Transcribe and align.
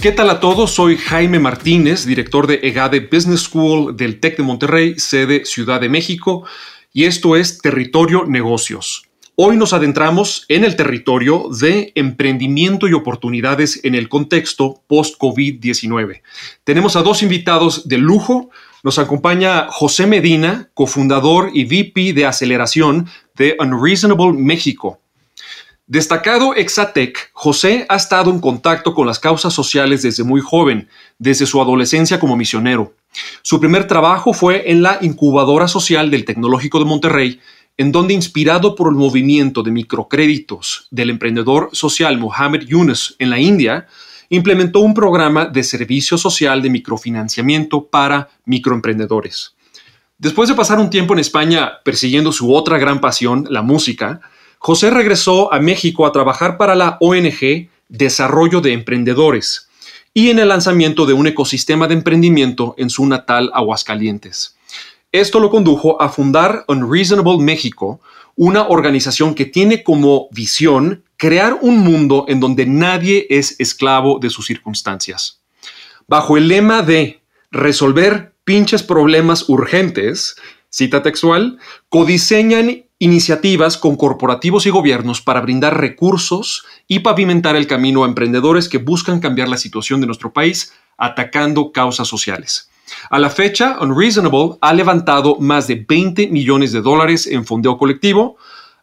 ¿Qué 0.00 0.12
tal 0.12 0.30
a 0.30 0.38
todos? 0.38 0.70
Soy 0.70 0.96
Jaime 0.96 1.40
Martínez, 1.40 2.06
director 2.06 2.46
de 2.46 2.60
EGADE 2.62 3.08
Business 3.10 3.40
School 3.40 3.96
del 3.96 4.20
TEC 4.20 4.36
de 4.36 4.42
Monterrey, 4.44 4.94
sede 4.96 5.44
Ciudad 5.44 5.80
de 5.80 5.88
México, 5.88 6.44
y 6.92 7.02
esto 7.04 7.34
es 7.34 7.58
Territorio 7.58 8.24
Negocios. 8.24 9.08
Hoy 9.34 9.56
nos 9.56 9.72
adentramos 9.72 10.46
en 10.48 10.62
el 10.62 10.76
territorio 10.76 11.48
de 11.50 11.90
emprendimiento 11.96 12.86
y 12.86 12.92
oportunidades 12.92 13.80
en 13.82 13.96
el 13.96 14.08
contexto 14.08 14.84
post-COVID-19. 14.86 16.22
Tenemos 16.62 16.94
a 16.94 17.02
dos 17.02 17.24
invitados 17.24 17.88
de 17.88 17.98
lujo. 17.98 18.50
Nos 18.84 19.00
acompaña 19.00 19.66
José 19.68 20.06
Medina, 20.06 20.70
cofundador 20.74 21.50
y 21.52 21.64
VP 21.64 22.12
de 22.12 22.24
aceleración 22.24 23.08
de 23.34 23.56
Unreasonable 23.58 24.34
México. 24.34 25.00
Destacado 25.90 26.54
exatec, 26.54 27.30
José 27.32 27.86
ha 27.88 27.96
estado 27.96 28.30
en 28.30 28.40
contacto 28.40 28.92
con 28.92 29.06
las 29.06 29.18
causas 29.18 29.54
sociales 29.54 30.02
desde 30.02 30.22
muy 30.22 30.42
joven, 30.42 30.86
desde 31.18 31.46
su 31.46 31.62
adolescencia 31.62 32.20
como 32.20 32.36
misionero. 32.36 32.92
Su 33.40 33.58
primer 33.58 33.86
trabajo 33.86 34.34
fue 34.34 34.70
en 34.70 34.82
la 34.82 34.98
incubadora 35.00 35.66
social 35.66 36.10
del 36.10 36.26
Tecnológico 36.26 36.78
de 36.78 36.84
Monterrey, 36.84 37.40
en 37.78 37.90
donde, 37.90 38.12
inspirado 38.12 38.74
por 38.74 38.88
el 38.92 38.96
movimiento 38.96 39.62
de 39.62 39.70
microcréditos 39.70 40.88
del 40.90 41.08
emprendedor 41.08 41.70
social 41.72 42.18
Mohamed 42.18 42.66
Yunus 42.66 43.16
en 43.18 43.30
la 43.30 43.38
India, 43.38 43.86
implementó 44.28 44.80
un 44.80 44.92
programa 44.92 45.46
de 45.46 45.64
servicio 45.64 46.18
social 46.18 46.60
de 46.60 46.68
microfinanciamiento 46.68 47.86
para 47.86 48.28
microemprendedores. 48.44 49.54
Después 50.18 50.50
de 50.50 50.54
pasar 50.54 50.80
un 50.80 50.90
tiempo 50.90 51.14
en 51.14 51.20
España 51.20 51.80
persiguiendo 51.82 52.30
su 52.30 52.52
otra 52.54 52.76
gran 52.76 53.00
pasión, 53.00 53.46
la 53.48 53.62
música, 53.62 54.20
José 54.58 54.90
regresó 54.90 55.52
a 55.52 55.60
México 55.60 56.06
a 56.06 56.12
trabajar 56.12 56.58
para 56.58 56.74
la 56.74 56.98
ONG 57.00 57.68
Desarrollo 57.88 58.60
de 58.60 58.72
Emprendedores 58.72 59.68
y 60.12 60.30
en 60.30 60.38
el 60.38 60.48
lanzamiento 60.48 61.06
de 61.06 61.12
un 61.12 61.26
ecosistema 61.26 61.86
de 61.86 61.94
emprendimiento 61.94 62.74
en 62.76 62.90
su 62.90 63.06
natal 63.06 63.50
Aguascalientes. 63.54 64.56
Esto 65.12 65.40
lo 65.40 65.48
condujo 65.48 66.00
a 66.02 66.08
fundar 66.08 66.64
Unreasonable 66.68 67.38
México, 67.38 68.00
una 68.34 68.68
organización 68.68 69.34
que 69.34 69.46
tiene 69.46 69.82
como 69.82 70.28
visión 70.32 71.04
crear 71.16 71.58
un 71.60 71.78
mundo 71.78 72.26
en 72.28 72.40
donde 72.40 72.66
nadie 72.66 73.26
es 73.30 73.58
esclavo 73.58 74.18
de 74.18 74.28
sus 74.28 74.46
circunstancias. 74.46 75.40
Bajo 76.06 76.36
el 76.36 76.48
lema 76.48 76.82
de 76.82 77.20
resolver 77.50 78.34
pinches 78.44 78.82
problemas 78.82 79.48
urgentes, 79.48 80.36
cita 80.68 81.02
textual, 81.02 81.58
codiseñan 81.88 82.84
iniciativas 82.98 83.76
con 83.76 83.96
corporativos 83.96 84.66
y 84.66 84.70
gobiernos 84.70 85.20
para 85.20 85.40
brindar 85.40 85.80
recursos 85.80 86.64
y 86.88 87.00
pavimentar 87.00 87.54
el 87.54 87.66
camino 87.66 88.04
a 88.04 88.08
emprendedores 88.08 88.68
que 88.68 88.78
buscan 88.78 89.20
cambiar 89.20 89.48
la 89.48 89.56
situación 89.56 90.00
de 90.00 90.06
nuestro 90.06 90.32
país 90.32 90.72
atacando 90.96 91.70
causas 91.70 92.08
sociales. 92.08 92.70
A 93.10 93.18
la 93.18 93.30
fecha, 93.30 93.78
Unreasonable 93.80 94.56
ha 94.60 94.72
levantado 94.72 95.36
más 95.38 95.68
de 95.68 95.84
20 95.88 96.28
millones 96.28 96.72
de 96.72 96.80
dólares 96.80 97.26
en 97.26 97.44
fondeo 97.44 97.78
colectivo, 97.78 98.36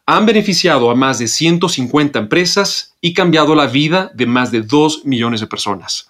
han 0.06 0.24
beneficiado 0.24 0.90
a 0.90 0.94
más 0.94 1.18
de 1.18 1.26
150 1.26 2.18
empresas 2.18 2.94
y 3.00 3.12
cambiado 3.12 3.54
la 3.54 3.66
vida 3.66 4.12
de 4.14 4.26
más 4.26 4.52
de 4.52 4.62
2 4.62 5.04
millones 5.04 5.40
de 5.40 5.48
personas. 5.48 6.08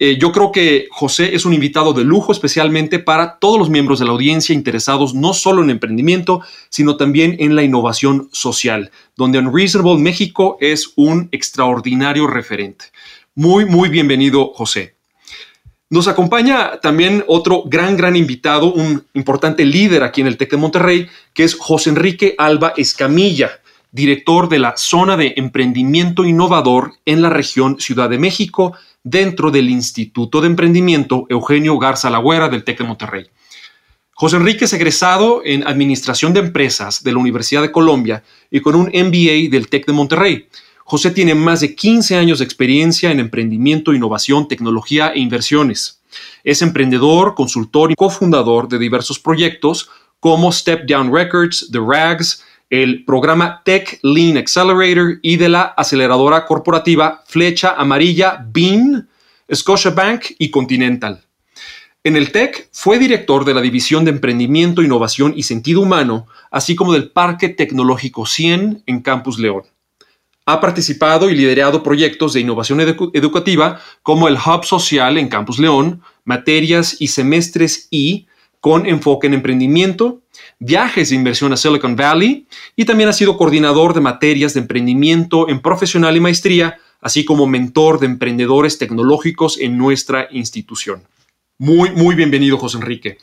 Eh, 0.00 0.16
yo 0.16 0.30
creo 0.30 0.52
que 0.52 0.86
José 0.92 1.34
es 1.34 1.44
un 1.44 1.52
invitado 1.52 1.92
de 1.92 2.04
lujo 2.04 2.30
especialmente 2.30 3.00
para 3.00 3.38
todos 3.38 3.58
los 3.58 3.68
miembros 3.68 3.98
de 3.98 4.04
la 4.04 4.12
audiencia 4.12 4.54
interesados 4.54 5.12
no 5.12 5.34
solo 5.34 5.62
en 5.62 5.70
emprendimiento, 5.70 6.40
sino 6.68 6.96
también 6.96 7.34
en 7.40 7.56
la 7.56 7.64
innovación 7.64 8.28
social, 8.30 8.92
donde 9.16 9.40
Unreasonable 9.40 10.00
México 10.00 10.56
es 10.60 10.92
un 10.94 11.28
extraordinario 11.32 12.28
referente. 12.28 12.86
Muy, 13.34 13.64
muy 13.64 13.88
bienvenido, 13.88 14.52
José. 14.54 14.94
Nos 15.90 16.06
acompaña 16.06 16.78
también 16.80 17.24
otro 17.26 17.64
gran, 17.64 17.96
gran 17.96 18.14
invitado, 18.14 18.72
un 18.72 19.04
importante 19.14 19.64
líder 19.64 20.04
aquí 20.04 20.20
en 20.20 20.26
el 20.28 20.36
TEC 20.36 20.52
de 20.52 20.56
Monterrey, 20.58 21.08
que 21.34 21.42
es 21.42 21.56
José 21.56 21.90
Enrique 21.90 22.36
Alba 22.38 22.72
Escamilla, 22.76 23.50
director 23.90 24.48
de 24.48 24.58
la 24.60 24.76
Zona 24.76 25.16
de 25.16 25.34
Emprendimiento 25.36 26.24
Innovador 26.24 26.92
en 27.04 27.22
la 27.22 27.30
región 27.30 27.80
Ciudad 27.80 28.10
de 28.10 28.18
México 28.18 28.74
dentro 29.04 29.50
del 29.50 29.70
Instituto 29.70 30.40
de 30.40 30.48
Emprendimiento 30.48 31.26
Eugenio 31.28 31.78
Garza 31.78 32.10
Lagüera 32.10 32.48
del 32.48 32.64
TEC 32.64 32.78
de 32.78 32.84
Monterrey. 32.84 33.26
José 34.14 34.36
Enrique 34.36 34.64
es 34.64 34.72
egresado 34.72 35.42
en 35.44 35.66
Administración 35.66 36.32
de 36.32 36.40
Empresas 36.40 37.04
de 37.04 37.12
la 37.12 37.18
Universidad 37.18 37.62
de 37.62 37.70
Colombia 37.70 38.24
y 38.50 38.60
con 38.60 38.74
un 38.74 38.86
MBA 38.86 39.48
del 39.50 39.68
TEC 39.68 39.86
de 39.86 39.92
Monterrey. 39.92 40.48
José 40.84 41.10
tiene 41.10 41.34
más 41.34 41.60
de 41.60 41.74
15 41.74 42.16
años 42.16 42.38
de 42.38 42.44
experiencia 42.44 43.10
en 43.10 43.20
emprendimiento, 43.20 43.92
innovación, 43.92 44.48
tecnología 44.48 45.10
e 45.10 45.20
inversiones. 45.20 46.02
Es 46.42 46.62
emprendedor, 46.62 47.34
consultor 47.34 47.92
y 47.92 47.94
cofundador 47.94 48.68
de 48.68 48.78
diversos 48.78 49.18
proyectos 49.18 49.90
como 50.18 50.50
Step 50.50 50.86
Down 50.88 51.14
Records, 51.14 51.68
The 51.70 51.78
Rags, 51.78 52.42
el 52.70 53.04
programa 53.04 53.62
Tech 53.64 53.98
Lean 54.02 54.36
Accelerator 54.36 55.18
y 55.22 55.36
de 55.36 55.48
la 55.48 55.62
aceleradora 55.62 56.44
corporativa 56.44 57.22
Flecha 57.26 57.74
Amarilla 57.76 58.44
Bean, 58.46 59.08
Scotiabank 59.52 60.24
y 60.38 60.50
Continental. 60.50 61.24
En 62.04 62.16
el 62.16 62.30
TEC 62.30 62.68
fue 62.72 62.98
director 62.98 63.44
de 63.44 63.54
la 63.54 63.60
División 63.60 64.04
de 64.04 64.12
Emprendimiento, 64.12 64.82
Innovación 64.82 65.32
y 65.36 65.42
Sentido 65.42 65.80
Humano, 65.80 66.26
así 66.50 66.76
como 66.76 66.92
del 66.92 67.10
Parque 67.10 67.48
Tecnológico 67.48 68.24
100 68.24 68.84
en 68.86 69.00
Campus 69.02 69.38
León. 69.38 69.62
Ha 70.46 70.60
participado 70.60 71.28
y 71.28 71.34
liderado 71.34 71.82
proyectos 71.82 72.32
de 72.32 72.40
innovación 72.40 72.80
educativa 72.80 73.80
como 74.02 74.28
el 74.28 74.36
Hub 74.36 74.64
Social 74.64 75.18
en 75.18 75.28
Campus 75.28 75.58
León, 75.58 76.00
materias 76.24 76.96
y 76.98 77.08
semestres 77.08 77.88
I 77.90 78.26
con 78.60 78.86
enfoque 78.86 79.26
en 79.26 79.34
emprendimiento, 79.34 80.22
viajes 80.58 81.10
de 81.10 81.16
inversión 81.16 81.52
a 81.52 81.56
Silicon 81.56 81.96
Valley 81.96 82.46
y 82.76 82.84
también 82.84 83.08
ha 83.08 83.12
sido 83.12 83.36
coordinador 83.36 83.94
de 83.94 84.00
materias 84.00 84.54
de 84.54 84.60
emprendimiento 84.60 85.48
en 85.48 85.60
profesional 85.60 86.16
y 86.16 86.20
maestría, 86.20 86.78
así 87.00 87.24
como 87.24 87.46
mentor 87.46 88.00
de 88.00 88.06
emprendedores 88.06 88.78
tecnológicos 88.78 89.58
en 89.58 89.78
nuestra 89.78 90.28
institución. 90.30 91.02
Muy, 91.58 91.90
muy 91.90 92.14
bienvenido, 92.14 92.56
José 92.56 92.78
Enrique. 92.78 93.18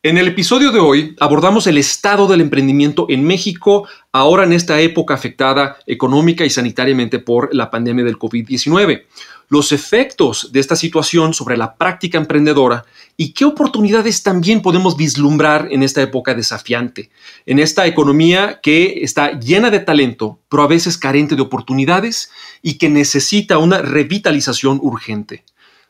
En 0.00 0.16
el 0.16 0.28
episodio 0.28 0.70
de 0.70 0.78
hoy 0.78 1.16
abordamos 1.18 1.66
el 1.66 1.76
estado 1.76 2.28
del 2.28 2.40
emprendimiento 2.40 3.06
en 3.08 3.24
México, 3.24 3.88
ahora 4.12 4.44
en 4.44 4.52
esta 4.52 4.80
época 4.80 5.14
afectada 5.14 5.76
económica 5.86 6.44
y 6.44 6.50
sanitariamente 6.50 7.18
por 7.18 7.52
la 7.52 7.68
pandemia 7.68 8.04
del 8.04 8.16
COVID-19, 8.16 9.06
los 9.48 9.72
efectos 9.72 10.52
de 10.52 10.60
esta 10.60 10.76
situación 10.76 11.34
sobre 11.34 11.56
la 11.56 11.74
práctica 11.74 12.16
emprendedora 12.16 12.84
y 13.20 13.32
qué 13.32 13.44
oportunidades 13.44 14.22
también 14.22 14.62
podemos 14.62 14.96
vislumbrar 14.96 15.66
en 15.72 15.82
esta 15.82 16.00
época 16.00 16.36
desafiante, 16.36 17.10
en 17.46 17.58
esta 17.58 17.84
economía 17.88 18.60
que 18.62 19.00
está 19.02 19.32
llena 19.40 19.70
de 19.70 19.80
talento, 19.80 20.38
pero 20.48 20.62
a 20.62 20.68
veces 20.68 20.96
carente 20.96 21.34
de 21.34 21.42
oportunidades 21.42 22.30
y 22.62 22.78
que 22.78 22.88
necesita 22.88 23.58
una 23.58 23.82
revitalización 23.82 24.78
urgente. 24.80 25.42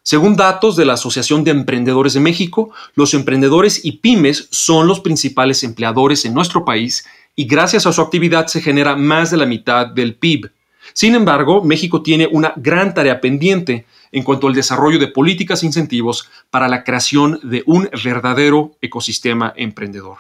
Según 0.03 0.37
datos 0.37 0.75
de 0.75 0.87
la 0.87 0.95
Asociación 0.95 1.45
de 1.45 1.51
Emprendedores 1.51 2.15
de 2.15 2.21
México, 2.21 2.71
los 2.95 3.13
emprendedores 3.13 3.85
y 3.85 3.93
pymes 3.93 4.49
son 4.51 4.87
los 4.87 5.01
principales 5.01 5.63
empleadores 5.63 6.25
en 6.25 6.33
nuestro 6.33 6.65
país 6.65 7.05
y 7.37 7.45
gracias 7.45 7.85
a 7.85 7.93
su 7.93 8.01
actividad 8.01 8.47
se 8.47 8.63
genera 8.63 8.97
más 8.97 9.31
de 9.31 9.37
la 9.37 9.45
mitad 9.45 9.87
del 9.87 10.15
PIB. 10.15 10.51
Sin 10.99 11.15
embargo, 11.15 11.63
México 11.63 12.03
tiene 12.03 12.27
una 12.27 12.53
gran 12.57 12.93
tarea 12.93 13.21
pendiente 13.21 13.87
en 14.11 14.25
cuanto 14.25 14.49
al 14.49 14.53
desarrollo 14.53 14.99
de 14.99 15.07
políticas 15.07 15.63
e 15.63 15.67
incentivos 15.67 16.29
para 16.51 16.67
la 16.67 16.83
creación 16.83 17.39
de 17.45 17.63
un 17.67 17.89
verdadero 18.03 18.73
ecosistema 18.83 19.53
emprendedor. 19.55 20.17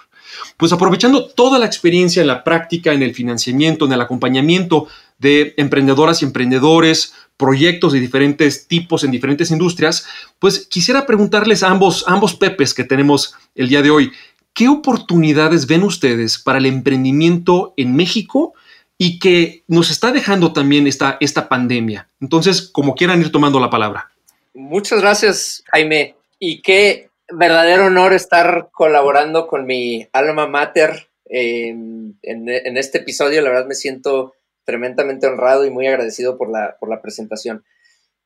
Pues 0.56 0.72
aprovechando 0.72 1.26
toda 1.30 1.58
la 1.58 1.66
experiencia 1.66 2.20
en 2.20 2.28
la 2.28 2.44
práctica, 2.44 2.92
en 2.92 3.02
el 3.02 3.12
financiamiento, 3.12 3.86
en 3.86 3.92
el 3.92 4.00
acompañamiento 4.00 4.86
de 5.19 5.52
emprendedoras 5.56 6.22
y 6.22 6.26
emprendedores, 6.26 7.12
proyectos 7.36 7.92
de 7.92 7.98
diferentes 7.98 8.69
tipos 8.69 9.02
en 9.02 9.10
diferentes 9.10 9.50
industrias, 9.50 10.06
pues 10.38 10.69
quisiera 10.69 11.06
preguntarles 11.06 11.64
a 11.64 11.70
ambos, 11.70 12.04
ambos 12.06 12.36
Pepes 12.36 12.72
que 12.72 12.84
tenemos 12.84 13.34
el 13.56 13.69
día 13.69 13.82
de 13.82 13.90
hoy, 13.90 14.12
¿qué 14.54 14.69
oportunidades 14.69 15.66
ven 15.66 15.82
ustedes 15.82 16.38
para 16.38 16.58
el 16.60 16.66
emprendimiento 16.66 17.75
en 17.76 17.96
México 17.96 18.54
y 18.99 19.21
que 19.21 19.62
nos 19.69 19.91
está 19.91 20.11
dejando 20.11 20.53
también 20.53 20.89
esta, 20.89 21.17
esta 21.21 21.49
pandemia. 21.49 22.11
Entonces, 22.21 22.69
como 22.69 22.97
quieran 22.97 23.21
ir 23.21 23.31
tomando 23.31 23.61
la 23.61 23.71
palabra. 23.71 24.11
Muchas 24.55 25.00
gracias, 25.00 25.62
Jaime. 25.71 26.17
Y 26.41 26.62
qué 26.62 27.11
verdadero 27.31 27.87
honor 27.87 28.12
estar 28.12 28.71
colaborando 28.73 29.47
con 29.47 29.67
mi 29.67 30.09
alma 30.12 30.49
mater 30.49 31.09
en, 31.27 32.19
este 32.23 32.99
episodio. 32.99 33.41
La 33.41 33.50
verdad 33.50 33.67
me 33.67 33.77
siento 33.77 34.35
tremendamente 34.65 35.29
honrado 35.29 35.65
y 35.65 35.71
muy 35.71 35.87
agradecido 35.87 36.37
por 36.37 36.50
la, 36.50 36.77
por 36.81 36.91
la 36.91 37.00
presentación. 37.00 37.65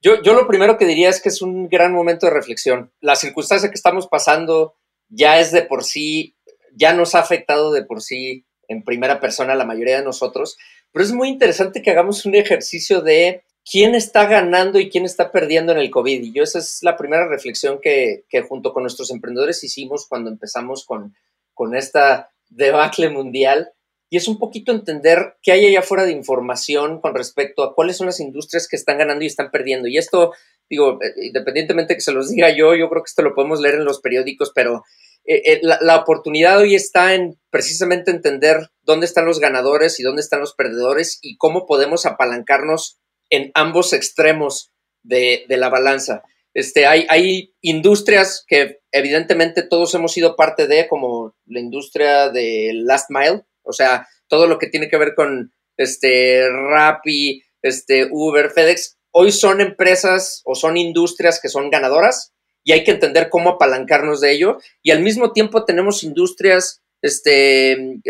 Yo, 0.00 0.22
yo 0.22 0.32
lo 0.32 0.48
primero 0.48 0.78
que 0.78 0.86
diría 0.86 1.10
es 1.10 1.20
que 1.20 1.28
es 1.28 1.42
un 1.42 1.68
gran 1.68 1.92
momento 1.92 2.26
de 2.26 2.32
reflexión. 2.32 2.90
La 3.00 3.14
circunstancia 3.14 3.68
que 3.68 3.74
estamos 3.74 4.08
pasando 4.08 4.74
ya 5.10 5.38
es 5.38 5.52
de 5.52 5.62
por 5.62 5.84
sí, 5.84 6.34
ya 6.74 6.94
nos 6.94 7.14
ha 7.14 7.20
afectado 7.20 7.72
de 7.72 7.84
por 7.84 8.00
sí 8.00 8.46
en 8.72 8.82
primera 8.82 9.20
persona 9.20 9.54
la 9.54 9.64
mayoría 9.64 9.98
de 9.98 10.04
nosotros, 10.04 10.58
pero 10.92 11.04
es 11.04 11.12
muy 11.12 11.28
interesante 11.28 11.82
que 11.82 11.90
hagamos 11.90 12.26
un 12.26 12.34
ejercicio 12.34 13.00
de 13.00 13.42
quién 13.68 13.94
está 13.94 14.26
ganando 14.26 14.78
y 14.78 14.90
quién 14.90 15.04
está 15.04 15.30
perdiendo 15.30 15.72
en 15.72 15.78
el 15.78 15.90
COVID. 15.90 16.22
Y 16.22 16.32
yo 16.32 16.42
esa 16.42 16.58
es 16.58 16.80
la 16.82 16.96
primera 16.96 17.28
reflexión 17.28 17.80
que, 17.80 18.24
junto 18.48 18.72
con 18.72 18.82
nuestros 18.82 19.10
emprendedores 19.10 19.62
hicimos 19.64 20.06
cuando 20.06 20.30
empezamos 20.30 20.84
con, 20.84 21.14
con 21.54 21.74
esta 21.74 22.30
debacle 22.50 23.08
mundial. 23.08 23.72
Y 24.10 24.18
es 24.18 24.28
un 24.28 24.38
poquito 24.38 24.72
entender 24.72 25.36
qué 25.42 25.52
hay 25.52 25.64
allá 25.64 25.78
afuera 25.78 26.04
de 26.04 26.12
información 26.12 27.00
con 27.00 27.14
respecto 27.14 27.62
a 27.62 27.74
cuáles 27.74 27.96
son 27.96 28.06
las 28.06 28.20
industrias 28.20 28.68
que 28.68 28.76
están 28.76 28.98
ganando 28.98 29.24
y 29.24 29.28
están 29.28 29.50
perdiendo. 29.50 29.88
Y 29.88 29.96
esto, 29.96 30.34
digo, 30.68 30.98
eh, 31.02 31.14
independientemente 31.28 31.94
que 31.94 32.02
se 32.02 32.12
los 32.12 32.28
diga 32.28 32.54
yo, 32.54 32.74
yo 32.74 32.90
creo 32.90 33.02
que 33.02 33.08
esto 33.08 33.22
lo 33.22 33.34
podemos 33.34 33.60
leer 33.62 33.76
en 33.76 33.86
los 33.86 34.00
periódicos, 34.00 34.52
pero 34.54 34.84
eh, 35.24 35.52
eh, 35.52 35.60
la, 35.62 35.96
oportunidad 35.96 36.58
hoy 36.58 36.74
está 36.74 37.14
en 37.14 37.38
precisamente 37.50 38.10
entender 38.10 38.70
dónde 38.82 39.06
están 39.06 39.24
los 39.24 39.38
ganadores 39.38 40.00
y 40.00 40.02
dónde 40.02 40.20
están 40.20 40.40
los 40.40 40.54
perdedores 40.54 41.18
y 41.22 41.36
cómo 41.36 41.66
podemos 41.66 42.06
apalancarnos 42.06 42.98
en 43.30 43.52
ambos 43.54 43.92
extremos 43.92 44.72
de, 45.04 45.44
la 45.48 45.68
balanza. 45.68 46.22
Este, 46.54 46.86
hay, 46.86 47.06
hay, 47.08 47.54
industrias 47.60 48.44
que 48.46 48.80
evidentemente 48.90 49.62
todos 49.62 49.94
hemos 49.94 50.12
sido 50.12 50.34
parte 50.34 50.66
de, 50.66 50.88
como 50.88 51.34
la 51.46 51.60
industria 51.60 52.28
de 52.28 52.72
last 52.74 53.08
mile, 53.08 53.42
o 53.62 53.72
sea, 53.72 54.08
todo 54.26 54.46
lo 54.46 54.58
que 54.58 54.66
tiene 54.66 54.88
que 54.88 54.98
ver 54.98 55.14
con 55.14 55.52
este, 55.76 56.48
Rappi, 56.50 57.42
este, 57.62 58.08
Uber, 58.10 58.50
FedEx, 58.50 58.98
hoy 59.12 59.30
son 59.30 59.60
empresas 59.60 60.42
o 60.44 60.54
son 60.54 60.76
industrias 60.76 61.40
que 61.40 61.48
son 61.48 61.70
ganadoras 61.70 62.32
y 62.64 62.72
hay 62.72 62.84
que 62.84 62.92
entender 62.92 63.28
cómo 63.30 63.50
apalancarnos 63.50 64.20
de 64.20 64.32
ello. 64.32 64.58
Y 64.82 64.90
al 64.90 65.00
mismo 65.00 65.32
tiempo 65.32 65.64
tenemos 65.64 66.02
industrias, 66.02 66.82
este, 67.02 68.00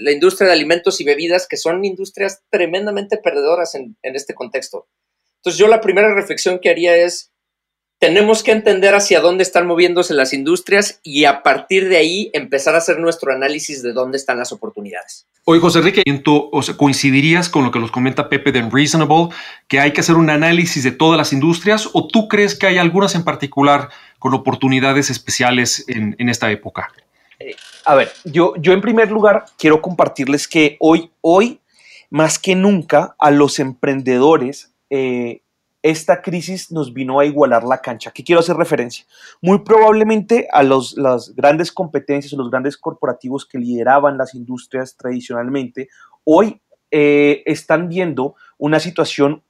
la 0.00 0.12
industria 0.12 0.48
de 0.48 0.54
alimentos 0.54 1.00
y 1.00 1.04
bebidas, 1.04 1.46
que 1.48 1.56
son 1.56 1.84
industrias 1.84 2.42
tremendamente 2.50 3.16
perdedoras 3.18 3.74
en, 3.74 3.96
en 4.02 4.16
este 4.16 4.34
contexto. 4.34 4.88
Entonces 5.36 5.58
yo 5.58 5.66
la 5.66 5.80
primera 5.80 6.14
reflexión 6.14 6.60
que 6.60 6.70
haría 6.70 6.96
es, 6.96 7.31
tenemos 8.02 8.42
que 8.42 8.50
entender 8.50 8.96
hacia 8.96 9.20
dónde 9.20 9.44
están 9.44 9.64
moviéndose 9.64 10.12
las 10.12 10.32
industrias 10.32 10.98
y 11.04 11.24
a 11.24 11.44
partir 11.44 11.88
de 11.88 11.98
ahí 11.98 12.30
empezar 12.32 12.74
a 12.74 12.78
hacer 12.78 12.98
nuestro 12.98 13.32
análisis 13.32 13.80
de 13.80 13.92
dónde 13.92 14.16
están 14.16 14.38
las 14.38 14.50
oportunidades. 14.50 15.28
Oye, 15.44 15.60
José 15.60 15.78
Enrique, 15.78 16.02
o 16.26 16.62
sea, 16.64 16.76
¿coincidirías 16.76 17.48
con 17.48 17.62
lo 17.62 17.70
que 17.70 17.78
nos 17.78 17.92
comenta 17.92 18.28
Pepe 18.28 18.50
de 18.50 18.68
Reasonable, 18.68 19.28
que 19.68 19.78
hay 19.78 19.92
que 19.92 20.00
hacer 20.00 20.16
un 20.16 20.30
análisis 20.30 20.82
de 20.82 20.90
todas 20.90 21.16
las 21.16 21.32
industrias 21.32 21.88
o 21.92 22.08
tú 22.08 22.26
crees 22.26 22.58
que 22.58 22.66
hay 22.66 22.78
algunas 22.78 23.14
en 23.14 23.22
particular 23.22 23.88
con 24.18 24.34
oportunidades 24.34 25.08
especiales 25.08 25.84
en, 25.86 26.28
esta 26.28 26.50
época? 26.50 26.90
Eh, 27.38 27.54
a 27.84 27.94
ver, 27.94 28.10
yo, 28.24 28.54
yo 28.56 28.72
en 28.72 28.80
primer 28.80 29.12
lugar 29.12 29.44
quiero 29.56 29.80
compartirles 29.80 30.48
que 30.48 30.76
hoy, 30.80 31.12
hoy, 31.20 31.60
más 32.10 32.40
que 32.40 32.56
nunca, 32.56 33.14
a 33.20 33.30
los 33.30 33.60
emprendedores 33.60 34.72
eh, 34.90 35.42
esta 35.82 36.22
crisis 36.22 36.70
nos 36.70 36.92
vino 36.92 37.18
a 37.18 37.24
igualar 37.24 37.64
la 37.64 37.78
cancha. 37.78 38.12
¿Qué 38.12 38.22
quiero 38.22 38.40
hacer 38.40 38.56
referencia? 38.56 39.04
Muy 39.40 39.58
probablemente 39.60 40.48
a 40.52 40.62
los, 40.62 40.96
las 40.96 41.34
grandes 41.34 41.72
competencias 41.72 42.32
o 42.32 42.36
los 42.36 42.50
grandes 42.50 42.76
corporativos 42.76 43.44
que 43.46 43.58
lideraban 43.58 44.16
las 44.16 44.34
industrias 44.34 44.96
tradicionalmente, 44.96 45.88
hoy 46.24 46.60
eh, 46.90 47.42
están 47.46 47.88
viendo 47.88 48.36
una 48.58 48.78
situación 48.78 49.42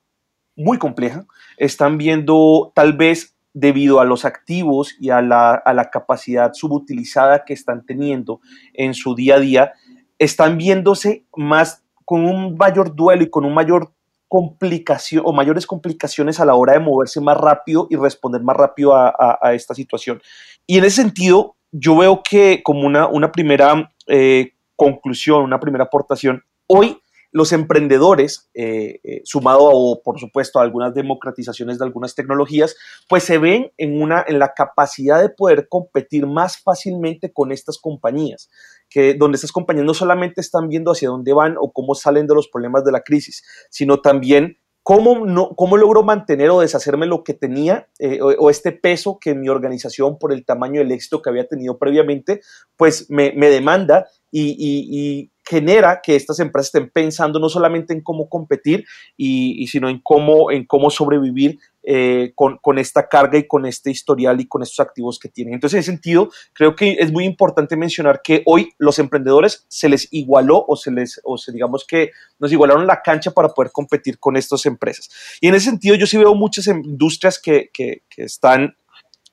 muy 0.57 0.79
compleja, 0.79 1.27
están 1.59 1.99
viendo 1.99 2.73
tal 2.75 2.95
vez 2.95 3.35
debido 3.55 4.01
a 4.01 4.05
los 4.05 4.25
activos 4.25 4.95
y 4.99 5.11
a 5.11 5.21
la, 5.21 5.53
a 5.53 5.75
la 5.75 5.91
capacidad 5.91 6.53
subutilizada 6.55 7.45
que 7.45 7.53
están 7.53 7.85
teniendo 7.85 8.41
en 8.73 8.95
su 8.95 9.15
día 9.15 9.35
a 9.35 9.41
día, 9.41 9.73
están 10.19 10.57
viéndose 10.57 11.25
más 11.37 11.83
con 12.05 12.25
un 12.25 12.57
mayor 12.57 12.95
duelo 12.95 13.23
y 13.23 13.31
con 13.31 13.45
un 13.45 13.55
mayor 13.55 13.93
complicación 14.33 15.25
o 15.27 15.33
mayores 15.35 15.67
complicaciones 15.67 16.41
a 16.41 16.47
la 16.47 16.55
hora 16.55 16.73
de 16.73 16.79
moverse 16.79 17.21
más 17.21 17.37
rápido 17.37 17.87
y 17.91 17.97
responder 17.97 18.41
más 18.41 18.57
rápido 18.57 18.97
a, 18.97 19.53
esta 19.53 19.75
situación. 19.75 20.23
Y 20.67 20.79
en 20.79 20.85
ese 20.85 21.03
sentido, 21.03 21.57
yo 21.71 21.99
veo 21.99 22.23
que 22.23 22.63
como 22.63 22.87
una, 22.87 23.09
una 23.09 23.31
primera 23.31 23.93
eh, 24.07 24.53
conclusión, 24.75 25.43
una 25.43 25.61
primera 25.61 25.85
aportación, 25.85 26.43
hoy 26.67 27.02
los 27.33 27.53
emprendedores, 27.53 28.51
eh, 28.55 29.01
eh, 29.03 29.23
sumado 29.25 29.69
a, 29.69 30.03
por 30.03 30.21
supuesto 30.21 30.59
a 30.59 30.63
algunas 30.63 30.95
democratizaciones 30.95 31.79
de 31.79 31.85
algunas 31.85 32.15
tecnologías, 32.15 32.77
pues 33.09 33.25
se 33.25 33.39
ven 33.39 33.73
en, 33.79 34.01
una, 34.01 34.25
en 34.27 34.39
la 34.39 34.53
capacidad 34.55 35.21
de 35.21 35.31
poder 35.31 35.67
competir 35.69 36.27
más 36.27 36.59
fácilmente 36.59 37.33
con 37.33 37.51
estas 37.51 37.79
compañías 37.79 38.49
que 38.89 39.15
donde 39.15 39.37
estas 39.37 39.53
compañías 39.53 39.87
no 39.87 39.95
solamente 39.95 40.43
están 40.43 40.69
viendo 40.69 40.93
hacia 40.93 41.09
dónde 41.09 41.33
van 41.33 41.57
o 41.59 41.73
cómo 41.73 41.95
salen 41.95 42.27
de 42.27 42.35
los 42.35 42.49
problemas 42.49 42.85
de 42.85 42.93
la 42.93 43.01
crisis, 43.01 43.43
sino 43.71 44.03
también 44.03 44.59
cómo, 44.83 45.27
no, 45.27 45.55
cómo 45.57 45.77
logro 45.77 46.03
mantener 46.03 46.51
o 46.51 46.61
deshacerme 46.61 47.07
lo 47.07 47.23
que 47.25 47.35
tenía 47.35 47.89
eh, 47.99 48.21
o, 48.21 48.51
este 48.51 48.73
peso 48.73 49.19
que 49.21 49.35
mi 49.35 49.49
organización 49.49 50.19
por 50.19 50.33
el 50.33 50.45
tamaño 50.45 50.81
del 50.81 50.93
éxito 50.93 51.23
que 51.23 51.31
había 51.31 51.47
tenido 51.47 51.79
previamente, 51.79 52.41
pues 52.77 53.09
me, 53.11 53.33
demanda 53.33 54.07
y, 54.31 55.32
genera 55.45 56.01
que 56.03 56.17
estas 56.17 56.39
empresas 56.41 56.69
estén 56.75 56.91
pensando 56.91 57.39
no 57.39 57.49
solamente 57.49 57.93
en 57.93 58.03
cómo 58.03 58.29
competir, 58.29 58.85
y, 59.17 59.67
sino 59.67 59.89
en 59.89 60.01
cómo, 60.01 60.51
en 60.51 60.65
cómo 60.65 60.91
sobrevivir 60.91 61.59
eh, 61.85 62.33
con, 62.37 62.59
con, 62.59 62.79
esta 62.79 63.09
carga 63.09 63.39
y 63.39 63.49
con 63.49 63.67
este 63.67 63.91
historial 63.91 64.41
y 64.41 64.47
con 64.47 64.63
estos 64.63 64.79
activos 64.79 65.19
que 65.19 65.29
tienen. 65.29 65.55
Entonces, 65.55 65.77
en 65.77 65.81
ese 65.81 65.91
sentido, 65.93 66.31
creo 66.53 66.77
que 66.77 66.93
es 66.93 67.11
muy 67.11 67.25
importante 67.25 67.77
mencionar 67.77 68.23
que 68.23 68.43
hoy 68.47 68.73
los 68.79 69.01
emprendedores 69.01 69.67
se 69.69 69.89
les 69.89 70.07
igualó 70.13 70.65
o 70.67 70.77
se 70.77 70.93
les, 70.93 71.21
o 71.25 71.37
se, 71.37 71.51
digamos 71.51 71.85
que 71.85 72.13
nos 72.39 72.53
igualaron 72.53 72.87
la 72.87 73.03
cancha 73.03 73.33
para 73.33 73.49
poder 73.49 73.73
competir 73.73 74.21
con 74.21 74.37
estas 74.37 74.65
empresas. 74.67 75.11
Y 75.41 75.49
en 75.49 75.57
ese 75.57 75.71
sentido, 75.71 75.97
yo 75.97 76.07
sí 76.07 76.17
veo 76.17 76.35
muchas 76.37 76.69
industrias 76.69 77.41
que, 77.41 77.71
que, 77.73 78.03
que 78.09 78.25
están 78.25 78.77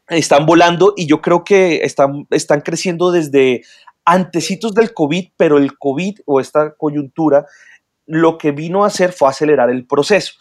están 0.09 0.45
volando 0.45 0.93
y 0.97 1.05
yo 1.05 1.21
creo 1.21 1.43
que 1.43 1.81
están, 1.83 2.25
están 2.31 2.61
creciendo 2.61 3.11
desde 3.11 3.63
antecitos 4.09 4.73
del 4.73 4.93
COVID, 4.93 5.29
pero 5.37 5.57
el 5.57 5.77
COVID 5.77 6.19
o 6.25 6.39
esta 6.39 6.73
coyuntura 6.75 7.45
lo 8.07 8.39
que 8.39 8.51
vino 8.51 8.83
a 8.83 8.87
hacer 8.87 9.13
fue 9.13 9.29
acelerar 9.29 9.69
el 9.69 9.85
proceso. 9.85 10.33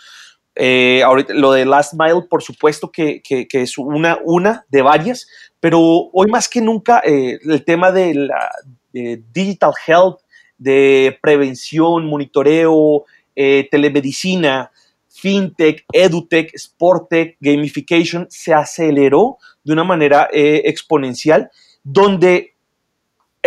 Eh, 0.55 1.03
ahorita, 1.05 1.35
lo 1.35 1.53
de 1.53 1.67
Last 1.67 1.95
Mile, 1.95 2.23
por 2.29 2.43
supuesto 2.43 2.91
que, 2.91 3.23
es 3.29 3.79
una, 3.79 4.19
una 4.25 4.65
de 4.71 4.83
varias, 4.83 5.29
pero 5.61 5.81
hoy 5.81 6.29
más 6.29 6.49
que 6.49 6.63
nunca 6.63 7.03
eh, 7.05 7.39
el 7.45 7.65
tema 7.65 7.93
de, 7.93 8.15
la, 8.15 8.51
digital 8.93 9.73
health, 9.87 10.21
de 10.57 11.17
prevención, 11.21 12.07
monitoreo, 12.07 13.05
eh, 13.37 13.69
telemedicina, 13.71 14.73
fintech, 15.09 15.85
edutech, 15.93 16.57
sporttech, 16.57 17.37
gamification, 17.39 18.27
se 18.31 18.55
aceleró 18.55 19.37
de 19.63 19.75
una 19.75 19.85
manera 19.85 20.29
exponencial, 20.33 21.51
donde 21.85 22.55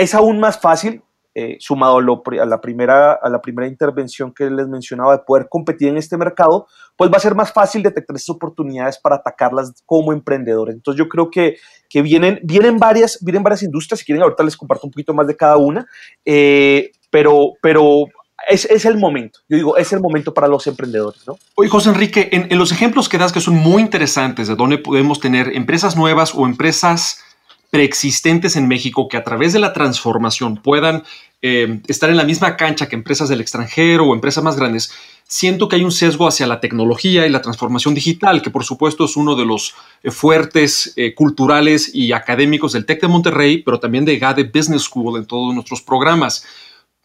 es 0.02 0.16
aún 0.16 0.40
más 0.40 0.60
fácil 0.60 1.04
eh, 1.34 1.56
sumado 1.62 1.98
a, 1.98 2.46
la 2.46 2.60
primera, 2.60 3.14
a 3.14 3.30
la 3.30 3.42
primera 3.42 3.66
intervención 3.66 4.34
que 4.34 4.50
les 4.50 4.68
mencionaba 4.68 5.16
de 5.16 5.24
poder 5.24 5.48
competir 5.50 5.88
en 5.88 5.96
este 5.96 6.18
mercado, 6.18 6.68
pues 6.98 7.10
va 7.10 7.16
a 7.16 7.22
ser 7.22 7.36
más 7.36 7.54
fácil 7.54 7.84
detectar 7.84 8.16
esas 8.18 8.32
oportunidades 8.32 8.98
para 8.98 9.16
atacarlas 9.16 9.72
como 9.86 10.12
emprendedores. 10.12 10.76
Entonces 10.76 10.98
yo 10.98 11.08
creo 11.08 11.30
que, 11.30 11.56
que 11.88 12.02
vienen, 12.02 12.42
vienen, 12.44 12.78
varias, 12.78 13.18
vienen 13.22 13.44
varias 13.44 13.64
industrias, 13.64 14.00
si 14.00 14.06
quieren 14.06 14.24
ahorita 14.24 14.44
les 14.44 14.58
comparto 14.58 14.88
un 14.88 14.92
poquito 14.92 15.14
más 15.14 15.26
de 15.26 15.38
cada 15.38 15.56
una, 15.56 15.88
eh, 16.26 16.92
pero, 17.10 17.54
pero 17.62 18.08
es, 18.50 18.66
es, 18.66 18.84
el 18.84 18.98
momento, 18.98 19.40
yo 19.48 19.56
digo, 19.56 19.78
es 19.78 19.94
el 19.94 20.02
momento 20.02 20.34
para 20.34 20.50
los 20.50 20.68
emprendedores, 20.68 21.26
¿no? 21.26 21.38
Oye, 21.56 21.70
José 21.70 21.92
Enrique, 21.92 22.28
en, 22.34 22.48
en 22.52 22.58
los 22.58 22.74
ejemplos 22.74 23.08
que 23.08 23.18
das 23.18 23.32
que 23.32 23.40
son 23.40 23.56
muy 23.56 23.82
interesantes, 23.82 24.50
de 24.50 24.56
donde 24.56 24.80
podemos 24.80 25.22
tener 25.22 25.56
empresas 25.56 25.96
nuevas 25.96 26.36
o 26.36 26.46
empresas 26.46 27.24
preexistentes 27.72 28.58
en 28.58 28.68
México 28.68 29.08
que 29.08 29.18
a 29.18 29.24
través 29.24 29.54
de 29.54 29.60
la 29.60 29.74
transformación 29.74 30.58
puedan 30.58 31.04
eh, 31.42 31.80
estar 31.88 32.10
en 32.10 32.18
la 32.18 32.26
misma 32.26 32.56
cancha 32.56 32.88
que 32.88 32.96
empresas 32.96 33.30
del 33.30 33.42
extranjero 33.42 34.06
o 34.06 34.14
empresas 34.14 34.44
más 34.44 34.58
grandes, 34.58 34.94
siento 35.26 35.68
que 35.70 35.78
hay 35.78 35.84
un 35.84 35.92
sesgo 35.92 36.28
hacia 36.28 36.46
la 36.46 36.60
tecnología 36.60 37.26
y 37.26 37.30
la 37.30 37.42
transformación 37.42 37.96
digital, 37.96 38.42
que 38.42 38.52
por 38.52 38.66
supuesto 38.66 39.06
es 39.06 39.16
uno 39.16 39.36
de 39.36 39.46
los 39.46 39.74
eh, 40.04 40.12
fuertes 40.12 40.94
eh, 40.98 41.16
culturales 41.16 41.96
y 41.96 42.12
académicos 42.12 42.74
del 42.74 42.86
TEC 42.86 43.02
de 43.02 43.08
Monterrey, 43.08 43.64
pero 43.64 43.80
también 43.80 44.06
de 44.06 44.20
GADE 44.20 44.52
Business 44.54 44.84
School 44.84 45.18
en 45.18 45.26
todos 45.26 45.54
nuestros 45.56 45.82
programas. 45.82 46.46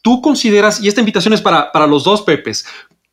tú 0.02 0.20
consideras, 0.20 0.80
y 0.80 0.88
esta 0.88 1.00
invitación 1.00 1.32
es 1.32 1.40
para, 1.40 1.72
para 1.72 1.86
los 1.86 2.04
dos 2.04 2.22
Pepes, 2.22 2.66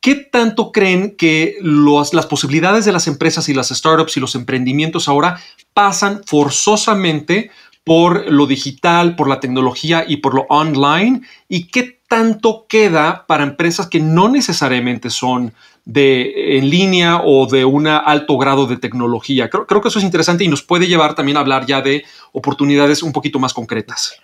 ¿Qué 0.04 0.16
tanto 0.16 0.70
creen 0.70 1.16
que 1.16 1.56
las 1.62 2.26
posibilidades 2.26 2.84
de 2.84 2.92
las 2.92 3.06
empresas 3.06 3.48
y 3.48 3.54
las 3.54 3.70
startups 3.70 4.18
y 4.18 4.20
los 4.20 4.34
emprendimientos 4.34 5.08
ahora 5.08 5.40
pasan 5.72 6.20
forzosamente 6.26 7.50
por 7.84 8.30
lo 8.30 8.46
digital, 8.46 9.16
por 9.16 9.30
la 9.30 9.40
tecnología 9.40 10.04
y 10.06 10.18
por 10.18 10.34
lo 10.34 10.42
online? 10.50 11.22
¿Y 11.48 11.68
qué 11.68 12.00
tanto 12.06 12.66
queda 12.68 13.24
para 13.26 13.44
empresas 13.44 13.86
que 13.86 13.98
no 13.98 14.28
necesariamente 14.28 15.08
son 15.08 15.54
de 15.86 16.58
en 16.58 16.68
línea 16.68 17.22
o 17.24 17.46
de 17.46 17.64
un 17.64 17.86
alto 17.86 18.36
grado 18.36 18.66
de 18.66 18.76
tecnología? 18.76 19.48
Creo, 19.48 19.80
que 19.80 19.88
eso 19.88 20.00
es 20.00 20.04
interesante 20.04 20.44
y 20.44 20.48
nos 20.48 20.62
puede 20.62 20.86
llevar 20.86 21.14
también 21.14 21.38
a 21.38 21.40
hablar 21.40 21.64
ya 21.64 21.80
de 21.80 22.04
oportunidades 22.32 23.02
un 23.02 23.12
poquito 23.14 23.38
más 23.38 23.54
concretas. 23.54 24.20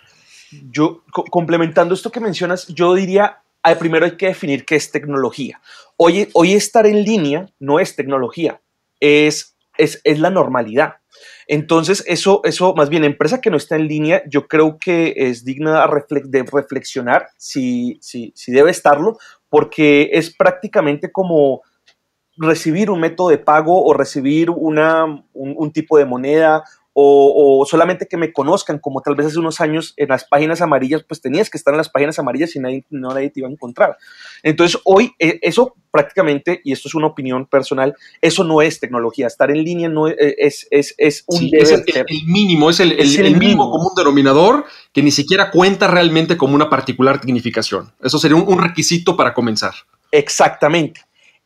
Yo, 0.69 1.01
complementando 1.09 1.95
esto 1.95 2.11
que 2.11 2.19
mencionas, 2.19 2.67
yo 2.67 2.93
diría 2.93 3.41
primero 3.79 4.05
hay 4.05 4.17
que 4.17 4.27
definir 4.27 4.65
qué 4.65 4.75
es 4.75 4.91
tecnología. 4.91 5.61
Hoy, 5.97 6.29
hoy 6.33 6.53
estar 6.53 6.85
en 6.85 7.03
línea 7.03 7.47
no 7.59 7.79
es 7.79 7.95
tecnología, 7.95 8.61
es, 8.99 9.55
es, 9.77 10.01
es, 10.03 10.19
la 10.19 10.29
normalidad. 10.29 10.95
Entonces, 11.47 12.03
eso, 12.07 12.41
eso, 12.43 12.73
más 12.75 12.89
bien, 12.89 13.03
empresa 13.03 13.41
que 13.41 13.49
no 13.49 13.57
está 13.57 13.75
en 13.75 13.87
línea, 13.87 14.23
yo 14.27 14.47
creo 14.47 14.77
que 14.77 15.13
es 15.15 15.43
digna 15.43 15.85
de 16.23 16.43
reflexionar 16.43 17.27
si, 17.37 17.99
si, 18.01 18.31
si 18.35 18.51
debe 18.51 18.71
estarlo, 18.71 19.17
porque 19.49 20.09
es 20.13 20.35
prácticamente 20.35 21.11
como 21.11 21.61
recibir 22.37 22.89
un 22.89 23.01
método 23.01 23.29
de 23.29 23.37
pago 23.37 23.83
o 23.83 23.93
recibir 23.93 24.49
una, 24.49 25.05
un, 25.05 25.53
un, 25.57 25.71
tipo 25.71 25.97
de 25.97 26.05
moneda 26.05 26.63
o, 26.93 27.65
solamente 27.69 28.07
que 28.07 28.17
me 28.17 28.33
conozcan, 28.33 28.79
como 28.79 29.01
tal 29.01 29.15
vez 29.15 29.27
hace 29.27 29.39
unos 29.39 29.61
años 29.61 29.93
en 29.97 30.09
las 30.09 30.25
páginas 30.25 30.61
amarillas, 30.61 31.03
pues 31.07 31.21
tenías 31.21 31.49
que 31.49 31.57
estar 31.57 31.73
en 31.73 31.77
las 31.77 31.89
páginas 31.89 32.19
amarillas 32.19 32.55
y 32.55 32.59
nadie, 32.59 32.85
no 32.89 33.09
nadie 33.13 33.29
te 33.29 33.39
iba 33.39 33.47
a 33.47 33.51
encontrar. 33.51 33.97
Entonces, 34.43 34.79
hoy 34.83 35.13
eh, 35.19 35.39
eso 35.41 35.75
prácticamente, 35.89 36.61
y 36.63 36.71
esto 36.71 36.87
es 36.87 36.95
una 36.95 37.07
opinión 37.07 37.45
personal, 37.45 37.95
eso 38.21 38.43
no 38.43 38.61
es 38.61 38.79
tecnología. 38.79 39.27
Estar 39.27 39.51
en 39.51 39.63
línea 39.63 39.89
no 39.89 40.07
es, 40.07 40.15
es, 40.17 40.67
es, 40.71 40.95
es 40.97 41.23
un 41.27 41.49
es 41.51 41.71
el, 41.71 41.83
mínimo, 42.25 42.69
es 42.69 42.79
el, 42.79 42.93
el, 42.93 43.37
mínimo 43.37 43.69
común 43.69 43.91
denominador 43.95 44.65
que 44.93 45.03
ni 45.03 45.11
siquiera 45.11 45.51
cuenta 45.51 45.87
realmente 45.87 46.37
como 46.37 46.55
una 46.55 46.69
particular 46.69 47.19
significación. 47.21 47.91
Eso 48.01 48.17
sería 48.19 48.37
un, 48.37 48.47
un 48.47 48.61
requisito 48.61 49.15
para 49.15 49.33
comenzar. 49.33 49.73
Exactamente. 50.11 51.01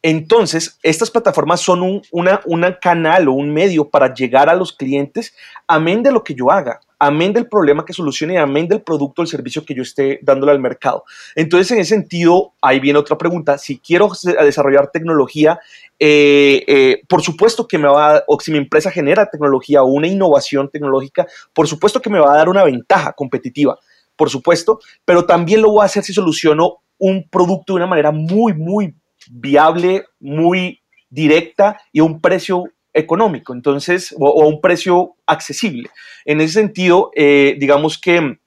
Entonces, 0.07 0.77
estas 0.83 1.09
plataformas 1.09 1.61
son 1.61 1.81
un 1.81 2.75
canal 2.79 3.27
o 3.27 3.33
un 3.33 3.51
medio 3.51 3.89
para 3.89 4.13
llegar 4.13 4.49
a 4.49 4.53
los 4.53 4.71
clientes, 4.71 5.33
amén 5.65 6.03
de 6.03 6.11
lo 6.11 6.23
que 6.23 6.35
yo 6.35 6.51
haga, 6.51 6.79
amén 6.99 7.33
del 7.33 7.49
problema 7.49 7.83
que 7.83 7.91
solucione, 7.91 8.37
amén 8.37 8.67
del 8.67 8.83
producto 8.83 9.23
o 9.23 9.23
el 9.23 9.27
servicio 9.27 9.65
que 9.65 9.73
yo 9.73 9.81
esté 9.81 10.19
dándole 10.21 10.51
al 10.51 10.59
mercado. 10.59 11.05
Entonces, 11.33 11.71
en 11.71 11.79
ese 11.79 11.95
sentido, 11.95 12.53
ahí 12.61 12.79
viene 12.79 12.99
otra 12.99 13.17
pregunta. 13.17 13.57
Si 13.57 13.79
quiero 13.79 14.11
desarrollar 14.43 14.91
tecnología, 14.91 15.59
eh, 15.97 16.63
eh, 16.67 17.01
por 17.09 17.23
supuesto 17.23 17.67
que 17.67 17.79
me 17.79 17.87
va, 17.87 18.17
a, 18.17 18.23
o 18.27 18.39
si 18.39 18.51
mi 18.51 18.59
empresa 18.59 18.91
genera 18.91 19.27
tecnología 19.27 19.81
o 19.81 19.87
una 19.87 20.05
innovación 20.05 20.69
tecnológica, 20.69 21.25
por 21.51 21.67
supuesto 21.67 21.99
que 21.99 22.11
me 22.11 22.19
va 22.19 22.31
a 22.31 22.37
dar 22.37 22.47
una 22.47 22.63
ventaja 22.63 23.13
competitiva, 23.13 23.79
por 24.15 24.29
supuesto, 24.29 24.79
pero 25.03 25.25
también 25.25 25.63
lo 25.63 25.71
voy 25.71 25.81
a 25.81 25.85
hacer 25.85 26.03
si 26.03 26.13
soluciono 26.13 26.83
un 26.99 27.27
producto 27.27 27.73
de 27.73 27.77
una 27.77 27.87
manera 27.87 28.11
muy, 28.11 28.53
muy 28.53 28.93
viable, 29.31 30.05
muy 30.19 30.81
directa 31.09 31.79
y 31.91 31.99
a 31.99 32.03
un 32.03 32.21
precio 32.21 32.65
económico, 32.93 33.53
entonces, 33.53 34.15
o, 34.17 34.43
a 34.43 34.47
un 34.47 34.61
precio 34.61 35.15
accesible. 35.25 35.89
En 36.23 36.41
ese 36.41 36.53
sentido, 36.53 37.11
eh, 37.15 37.55
digamos 37.59 37.99
que 37.99 38.37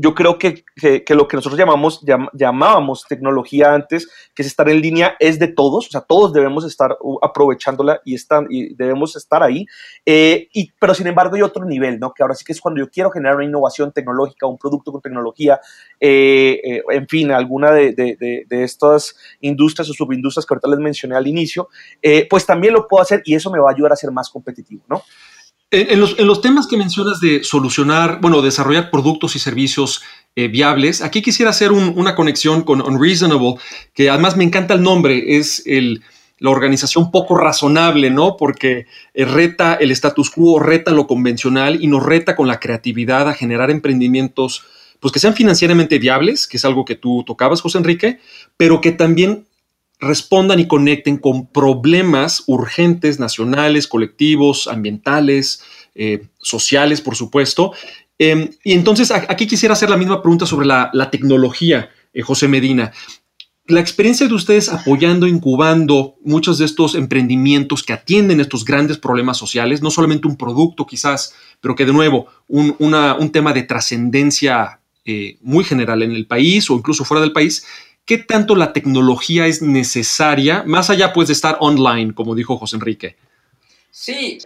yo 0.00 0.14
creo 0.14 0.38
que, 0.38 0.64
lo 1.08 1.28
que 1.28 1.36
nosotros 1.36 1.58
llamamos, 1.58 2.04
llamábamos 2.32 3.04
tecnología 3.08 3.74
antes, 3.74 4.08
que 4.34 4.42
es 4.42 4.48
estar 4.48 4.68
en 4.68 4.80
línea, 4.80 5.16
es 5.18 5.38
de 5.38 5.48
todos, 5.48 5.88
o 5.88 5.90
sea, 5.90 6.02
todos 6.02 6.32
debemos 6.32 6.64
estar 6.64 6.96
uh, 7.00 7.18
aprovechándola 7.22 8.00
y, 8.04 8.14
están, 8.14 8.46
y 8.50 8.74
debemos 8.74 9.16
estar 9.16 9.42
ahí, 9.42 9.66
eh, 10.06 10.48
y, 10.52 10.72
pero 10.78 10.94
sin 10.94 11.06
embargo 11.06 11.36
hay 11.36 11.42
otro 11.42 11.64
nivel, 11.64 11.98
¿no? 11.98 12.12
Que 12.12 12.22
ahora 12.22 12.34
sí 12.34 12.44
que 12.44 12.52
es 12.52 12.60
cuando 12.60 12.80
yo 12.80 12.90
quiero 12.90 13.10
generar 13.10 13.36
una 13.36 13.44
innovación 13.44 13.92
tecnológica, 13.92 14.46
un 14.46 14.58
producto 14.58 14.92
con 14.92 15.00
tecnología, 15.00 15.60
eh, 15.98 16.60
eh, 16.62 16.82
en 16.90 17.08
fin, 17.08 17.30
alguna 17.32 17.72
de, 17.72 17.92
de, 17.92 18.44
de, 18.48 18.64
estas 18.64 19.16
industrias 19.40 19.88
o 19.90 19.92
subindustrias 19.92 20.46
que 20.46 20.54
ahorita 20.54 20.68
les 20.68 20.78
mencioné 20.78 21.16
al 21.16 21.26
inicio, 21.26 21.68
pues 22.28 22.46
también 22.46 22.74
lo 22.74 22.86
puedo 22.86 23.02
hacer 23.02 23.22
y 23.24 23.34
eso 23.34 23.50
me 23.50 23.58
va 23.58 23.70
a 23.70 23.72
ayudar 23.72 23.92
a 23.92 23.96
ser 23.96 24.10
más 24.10 24.28
competitivo, 24.30 24.82
¿no? 24.88 25.02
En 25.70 26.00
los, 26.00 26.40
temas 26.40 26.66
que 26.66 26.78
mencionas 26.78 27.20
de 27.20 27.44
solucionar, 27.44 28.20
bueno, 28.22 28.40
desarrollar 28.40 28.90
productos 28.90 29.36
y 29.36 29.38
servicios 29.38 30.02
eh, 30.34 30.48
viables, 30.48 31.02
aquí 31.02 31.20
quisiera 31.20 31.50
hacer 31.50 31.72
una 31.72 32.14
conexión 32.14 32.62
con 32.62 32.80
Unreasonable, 32.80 33.56
que 33.92 34.08
además 34.08 34.34
me 34.34 34.44
encanta 34.44 34.72
el 34.72 34.82
nombre, 34.82 35.36
es 35.36 35.62
el, 35.66 36.02
la 36.38 36.50
organización 36.50 37.10
poco 37.10 37.36
razonable, 37.36 38.08
¿no? 38.10 38.38
Porque 38.38 38.86
eh, 39.12 39.24
reta 39.26 39.74
el 39.74 39.90
status 39.90 40.30
quo, 40.30 40.58
reta 40.58 40.90
lo 40.90 41.06
convencional 41.06 41.84
y 41.84 41.86
nos 41.86 42.02
reta 42.02 42.34
con 42.34 42.48
la 42.48 42.60
creatividad 42.60 43.28
a 43.28 43.34
generar 43.34 43.70
emprendimientos, 43.70 44.64
pues 45.00 45.12
que 45.12 45.20
sean 45.20 45.34
financieramente 45.34 45.98
viables, 45.98 46.46
que 46.46 46.56
es 46.56 46.64
algo 46.64 46.86
que 46.86 46.94
tú 46.94 47.24
tocabas, 47.26 47.60
José 47.60 47.76
Enrique, 47.76 48.20
pero 48.56 48.80
que 48.80 48.92
también 48.92 49.47
respondan 50.00 50.60
y 50.60 50.68
conecten 50.68 51.18
con 51.18 51.46
problemas 51.46 52.44
urgentes, 52.46 53.18
nacionales, 53.18 53.88
colectivos, 53.88 54.68
ambientales, 54.68 55.62
eh, 55.94 56.26
sociales, 56.38 57.00
por 57.00 57.16
supuesto. 57.16 57.72
Em, 58.18 58.50
y 58.64 58.72
entonces 58.72 59.10
aquí 59.10 59.46
quisiera 59.46 59.74
hacer 59.74 59.90
la 59.90 59.96
misma 59.96 60.22
pregunta 60.22 60.46
sobre 60.46 60.66
la, 60.66 61.10
tecnología, 61.10 61.90
eh, 62.12 62.22
José 62.22 62.48
Medina. 62.48 62.92
La 63.66 63.80
experiencia 63.80 64.26
de 64.26 64.34
ustedes 64.34 64.70
apoyando, 64.70 65.26
incubando 65.26 66.16
muchos 66.24 66.58
de 66.58 66.64
estos 66.64 66.94
emprendimientos 66.94 67.82
que 67.82 67.92
atienden 67.92 68.40
estos 68.40 68.64
grandes 68.64 68.96
problemas 68.96 69.36
sociales, 69.36 69.82
no 69.82 69.90
solamente 69.90 70.26
un 70.26 70.36
producto 70.36 70.86
quizás, 70.86 71.34
pero 71.60 71.74
que 71.74 71.84
de 71.84 71.92
nuevo, 71.92 72.28
un, 72.48 72.74
un 72.78 73.30
tema 73.30 73.52
de 73.52 73.64
trascendencia 73.64 74.80
eh, 75.10 75.38
muy 75.40 75.64
general 75.64 76.02
en 76.02 76.12
el 76.12 76.26
país 76.26 76.68
o 76.70 76.74
incluso 76.74 77.02
fuera 77.02 77.22
del 77.22 77.32
país, 77.32 77.64
¿qué 78.08 78.16
tanto 78.16 78.56
la 78.56 78.72
tecnología 78.72 79.46
es 79.46 79.60
necesaria, 79.60 80.62
más 80.64 80.88
allá 80.88 81.12
pues 81.12 81.28
de 81.28 81.34
estar 81.34 81.58
online, 81.60 82.14
como 82.14 82.34
dijo 82.34 82.56
José 82.56 82.76
Enrique? 82.76 83.16
Sí, 83.90 84.38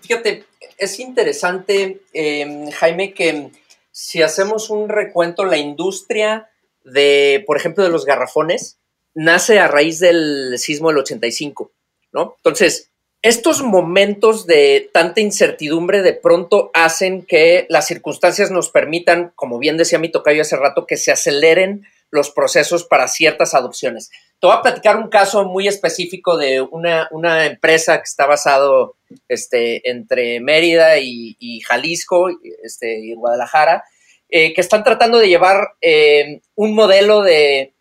fíjate, 0.00 0.44
es 0.76 0.98
interesante, 0.98 2.00
em, 2.12 2.68
Jaime, 2.72 3.14
que 3.14 3.52
si 3.92 4.22
hacemos 4.22 4.70
un 4.70 4.88
recuento, 4.88 5.44
la 5.44 5.56
industria 5.56 6.50
de, 6.84 7.44
por 7.46 7.56
ejemplo, 7.56 7.84
de 7.84 7.90
los 7.90 8.04
garrafones, 8.04 8.78
nace 9.14 9.60
a 9.60 9.68
raíz 9.68 10.00
del 10.00 10.58
sismo 10.58 10.88
del 10.88 10.98
85, 10.98 11.70
¿no? 12.12 12.34
Entonces, 12.38 12.90
estos 13.22 13.62
momentos 13.62 14.46
de 14.46 14.90
tanta 14.92 15.20
incertidumbre 15.20 16.02
de 16.02 16.14
pronto 16.14 16.72
hacen 16.74 17.22
que 17.22 17.66
las 17.68 17.86
circunstancias 17.86 18.50
nos 18.50 18.70
permitan, 18.70 19.30
como 19.36 19.58
bien 19.58 19.76
decía 19.76 20.00
mi 20.00 20.10
tocayo 20.10 20.42
hace 20.42 20.56
rato, 20.56 20.86
que 20.86 20.96
se 20.96 21.12
aceleren 21.12 21.86
los 22.10 22.30
procesos 22.30 22.84
para 22.84 23.08
ciertas 23.08 23.54
adopciones. 23.54 24.10
Te 24.40 24.46
voy 24.46 24.56
a 24.56 24.62
platicar 24.62 24.96
un 24.96 25.08
caso 25.08 25.44
muy 25.44 25.68
específico 25.68 26.36
de 26.36 26.60
una, 26.60 27.46
empresa 27.46 27.98
que 27.98 28.04
está 28.04 28.26
basado 28.26 28.96
este, 29.28 29.88
entre 29.90 30.40
Mérida 30.40 30.98
y, 30.98 31.60
Jalisco 31.60 32.28
este, 32.62 32.98
y 32.98 33.14
Guadalajara, 33.14 33.84
eh, 34.28 34.54
que 34.54 34.60
están 34.60 34.84
tratando 34.84 35.18
de 35.18 35.28
llevar 35.28 35.74
eh, 35.80 36.40
un 36.54 36.74
modelo 36.74 37.22
de, 37.22 37.74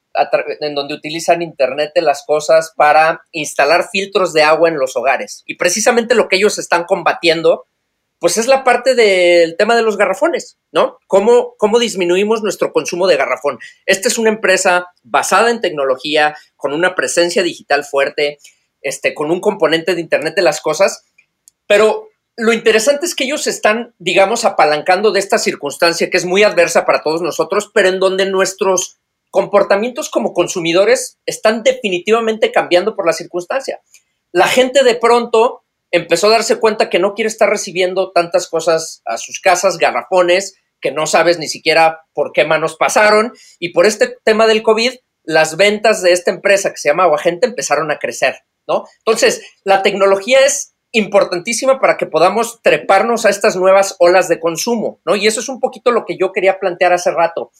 en 0.59 0.75
donde 0.75 0.93
utilizan 0.93 1.41
Internet 1.41 1.91
de 1.95 2.01
las 2.01 2.23
cosas 2.25 2.73
para 2.75 3.21
instalar 3.31 3.89
filtros 3.91 4.33
de 4.33 4.43
agua 4.43 4.69
en 4.69 4.77
los 4.77 4.95
hogares. 4.95 5.43
Y 5.45 5.55
precisamente 5.55 6.15
lo 6.15 6.27
que 6.27 6.37
ellos 6.37 6.57
están 6.57 6.85
combatiendo 6.85 7.65
pues 8.19 8.37
es 8.37 8.47
la 8.47 8.63
parte 8.63 8.95
del 8.95 9.55
tema 9.57 9.75
de 9.75 9.81
los 9.81 9.97
garrafones, 9.97 10.57
¿no? 10.71 10.99
¿Cómo, 11.07 11.55
¿Cómo 11.57 11.79
disminuimos 11.79 12.43
nuestro 12.43 12.71
consumo 12.73 13.07
de 13.07 13.17
garrafón? 13.17 13.59
Esta 13.85 14.09
es 14.09 14.17
una 14.17 14.29
empresa 14.29 14.87
basada 15.03 15.49
en 15.49 15.61
tecnología, 15.61 16.35
con 16.55 16.73
una 16.73 16.95
presencia 16.95 17.43
digital 17.43 17.85
fuerte, 17.85 18.39
este, 18.81 19.13
con 19.13 19.31
un 19.31 19.39
componente 19.39 19.95
de 19.95 20.01
Internet 20.01 20.35
de 20.35 20.41
las 20.41 20.61
cosas, 20.61 21.03
pero 21.67 22.09
lo 22.35 22.53
interesante 22.53 23.05
es 23.05 23.15
que 23.15 23.25
ellos 23.25 23.47
están, 23.47 23.93
digamos, 23.99 24.45
apalancando 24.45 25.11
de 25.11 25.19
esta 25.19 25.37
circunstancia 25.37 26.09
que 26.09 26.17
es 26.17 26.25
muy 26.25 26.43
adversa 26.43 26.85
para 26.85 27.03
todos 27.03 27.21
nosotros, 27.21 27.69
pero 27.73 27.89
en 27.89 27.99
donde 27.99 28.25
nuestros 28.25 28.97
comportamientos 29.29 30.09
como 30.09 30.33
consumidores 30.33 31.19
están 31.25 31.63
definitivamente 31.63 32.51
cambiando 32.51 32.95
por 32.95 33.05
la 33.05 33.13
circunstancia. 33.13 33.81
La 34.31 34.47
gente 34.47 34.83
de 34.83 34.95
pronto 34.95 35.63
empezó 35.91 36.27
a 36.27 36.31
darse 36.31 36.59
cuenta 36.59 36.89
que 36.89 36.99
no 36.99 37.13
quiere 37.13 37.29
estar 37.29 37.49
recibiendo 37.49 38.11
tantas 38.11 38.47
cosas 38.47 39.01
a 39.05 39.17
sus 39.17 39.39
casas, 39.39 39.77
garrafones, 39.77 40.55
que 40.81 40.91
no 40.91 41.07
sabes 41.07 41.39
ni 41.39 41.47
siquiera 41.47 42.01
por 42.13 42.31
qué 42.31 42.45
manos 42.45 42.75
pasaron. 42.77 43.33
Y 43.59 43.73
por 43.73 43.85
este 43.85 44.17
tema 44.23 44.47
del 44.47 44.63
COVID, 44.63 44.93
las 45.23 45.57
ventas 45.57 46.01
de 46.01 46.11
esta 46.11 46.31
empresa 46.31 46.71
que 46.71 46.77
se 46.77 46.89
llama 46.89 47.03
Aguagente 47.03 47.47
empezaron 47.47 47.91
a 47.91 47.99
crecer, 47.99 48.35
¿no? 48.67 48.85
Entonces, 48.99 49.43
la 49.63 49.81
tecnología 49.81 50.39
es 50.45 50.73
importantísima 50.91 51.79
para 51.79 51.97
que 51.97 52.07
podamos 52.07 52.61
treparnos 52.63 53.25
a 53.25 53.29
estas 53.29 53.55
nuevas 53.55 53.95
olas 53.99 54.27
de 54.27 54.39
consumo, 54.39 55.01
¿no? 55.05 55.15
Y 55.15 55.27
eso 55.27 55.39
es 55.39 55.49
un 55.49 55.59
poquito 55.59 55.91
lo 55.91 56.05
que 56.05 56.17
yo 56.17 56.31
quería 56.31 56.59
plantear 56.59 56.93
hace 56.93 57.11
rato. 57.11 57.51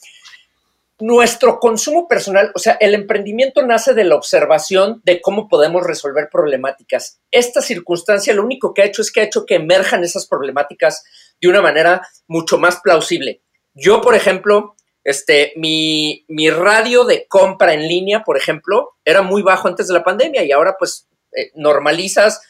Nuestro 1.00 1.58
consumo 1.58 2.08
personal, 2.08 2.52
o 2.54 2.58
sea, 2.58 2.76
el 2.80 2.94
emprendimiento 2.94 3.64
nace 3.66 3.94
de 3.94 4.04
la 4.04 4.16
observación 4.16 5.00
de 5.04 5.20
cómo 5.20 5.48
podemos 5.48 5.86
resolver 5.86 6.28
problemáticas. 6.30 7.20
Esta 7.30 7.60
circunstancia 7.60 8.34
lo 8.34 8.44
único 8.44 8.74
que 8.74 8.82
ha 8.82 8.86
hecho 8.86 9.02
es 9.02 9.10
que 9.10 9.20
ha 9.20 9.24
hecho 9.24 9.46
que 9.46 9.56
emerjan 9.56 10.04
esas 10.04 10.26
problemáticas 10.26 11.04
de 11.40 11.48
una 11.48 11.62
manera 11.62 12.06
mucho 12.26 12.58
más 12.58 12.80
plausible. 12.80 13.42
Yo, 13.74 14.00
por 14.00 14.14
ejemplo, 14.14 14.74
este, 15.04 15.52
mi, 15.56 16.24
mi 16.28 16.50
radio 16.50 17.04
de 17.04 17.26
compra 17.26 17.74
en 17.74 17.88
línea, 17.88 18.22
por 18.22 18.36
ejemplo, 18.36 18.96
era 19.04 19.22
muy 19.22 19.42
bajo 19.42 19.68
antes 19.68 19.88
de 19.88 19.94
la 19.94 20.04
pandemia 20.04 20.44
y 20.44 20.52
ahora 20.52 20.76
pues 20.78 21.08
eh, 21.36 21.50
normalizas 21.54 22.42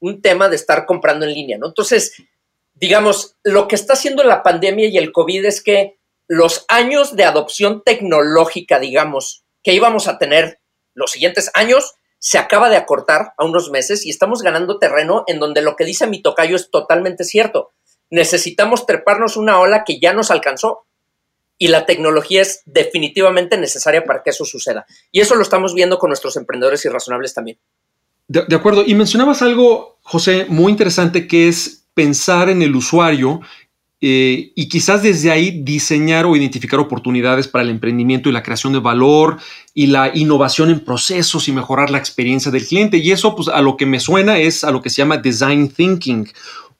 un 0.00 0.20
tema 0.22 0.48
de 0.48 0.56
estar 0.56 0.86
comprando 0.86 1.26
en 1.26 1.34
línea, 1.34 1.58
¿no? 1.58 1.68
Entonces, 1.68 2.14
digamos, 2.74 3.36
lo 3.44 3.68
que 3.68 3.76
está 3.76 3.92
haciendo 3.92 4.24
la 4.24 4.42
pandemia 4.42 4.88
y 4.88 4.98
el 4.98 5.12
COVID 5.12 5.44
es 5.44 5.62
que 5.62 5.98
los 6.28 6.64
años 6.68 7.16
de 7.16 7.24
adopción 7.24 7.82
tecnológica, 7.84 8.78
digamos, 8.78 9.44
que 9.62 9.74
íbamos 9.74 10.08
a 10.08 10.18
tener 10.18 10.60
los 10.94 11.10
siguientes 11.10 11.50
años, 11.54 11.94
se 12.18 12.38
acaba 12.38 12.70
de 12.70 12.76
acortar 12.76 13.32
a 13.36 13.44
unos 13.44 13.70
meses 13.70 14.06
y 14.06 14.10
estamos 14.10 14.42
ganando 14.42 14.78
terreno 14.78 15.24
en 15.26 15.40
donde 15.40 15.62
lo 15.62 15.74
que 15.76 15.84
dice 15.84 16.06
mi 16.06 16.22
tocayo 16.22 16.56
es 16.56 16.70
totalmente 16.70 17.24
cierto. 17.24 17.72
Necesitamos 18.10 18.86
treparnos 18.86 19.36
una 19.36 19.58
ola 19.58 19.84
que 19.84 19.98
ya 19.98 20.12
nos 20.12 20.30
alcanzó 20.30 20.86
y 21.58 21.68
la 21.68 21.86
tecnología 21.86 22.42
es 22.42 22.62
definitivamente 22.64 23.56
necesaria 23.56 24.04
para 24.04 24.22
que 24.22 24.30
eso 24.30 24.44
suceda. 24.44 24.86
Y 25.10 25.20
eso 25.20 25.34
lo 25.34 25.42
estamos 25.42 25.74
viendo 25.74 25.98
con 25.98 26.10
nuestros 26.10 26.36
emprendedores 26.36 26.84
irrazonables 26.84 27.34
también. 27.34 27.58
De, 28.28 28.44
de 28.46 28.56
acuerdo. 28.56 28.84
Y 28.86 28.94
mencionabas 28.94 29.42
algo, 29.42 29.98
José, 30.02 30.46
muy 30.48 30.70
interesante, 30.70 31.26
que 31.26 31.48
es 31.48 31.86
pensar 31.94 32.48
en 32.48 32.62
el 32.62 32.74
usuario 32.74 33.40
eh, 34.04 34.50
y 34.56 34.68
quizás 34.68 35.00
desde 35.00 35.30
ahí 35.30 35.62
diseñar 35.62 36.26
o 36.26 36.34
identificar 36.34 36.80
oportunidades 36.80 37.46
para 37.46 37.62
el 37.62 37.70
emprendimiento 37.70 38.28
y 38.28 38.32
la 38.32 38.42
creación 38.42 38.72
de 38.72 38.80
valor 38.80 39.38
y 39.74 39.86
la 39.86 40.10
innovación 40.12 40.70
en 40.70 40.80
procesos 40.80 41.46
y 41.46 41.52
mejorar 41.52 41.88
la 41.88 41.98
experiencia 41.98 42.50
del 42.50 42.66
cliente. 42.66 42.96
Y 42.98 43.12
eso, 43.12 43.36
pues, 43.36 43.46
a 43.46 43.62
lo 43.62 43.76
que 43.76 43.86
me 43.86 44.00
suena 44.00 44.38
es 44.38 44.64
a 44.64 44.72
lo 44.72 44.82
que 44.82 44.90
se 44.90 44.96
llama 44.96 45.18
design 45.18 45.68
thinking. 45.68 46.28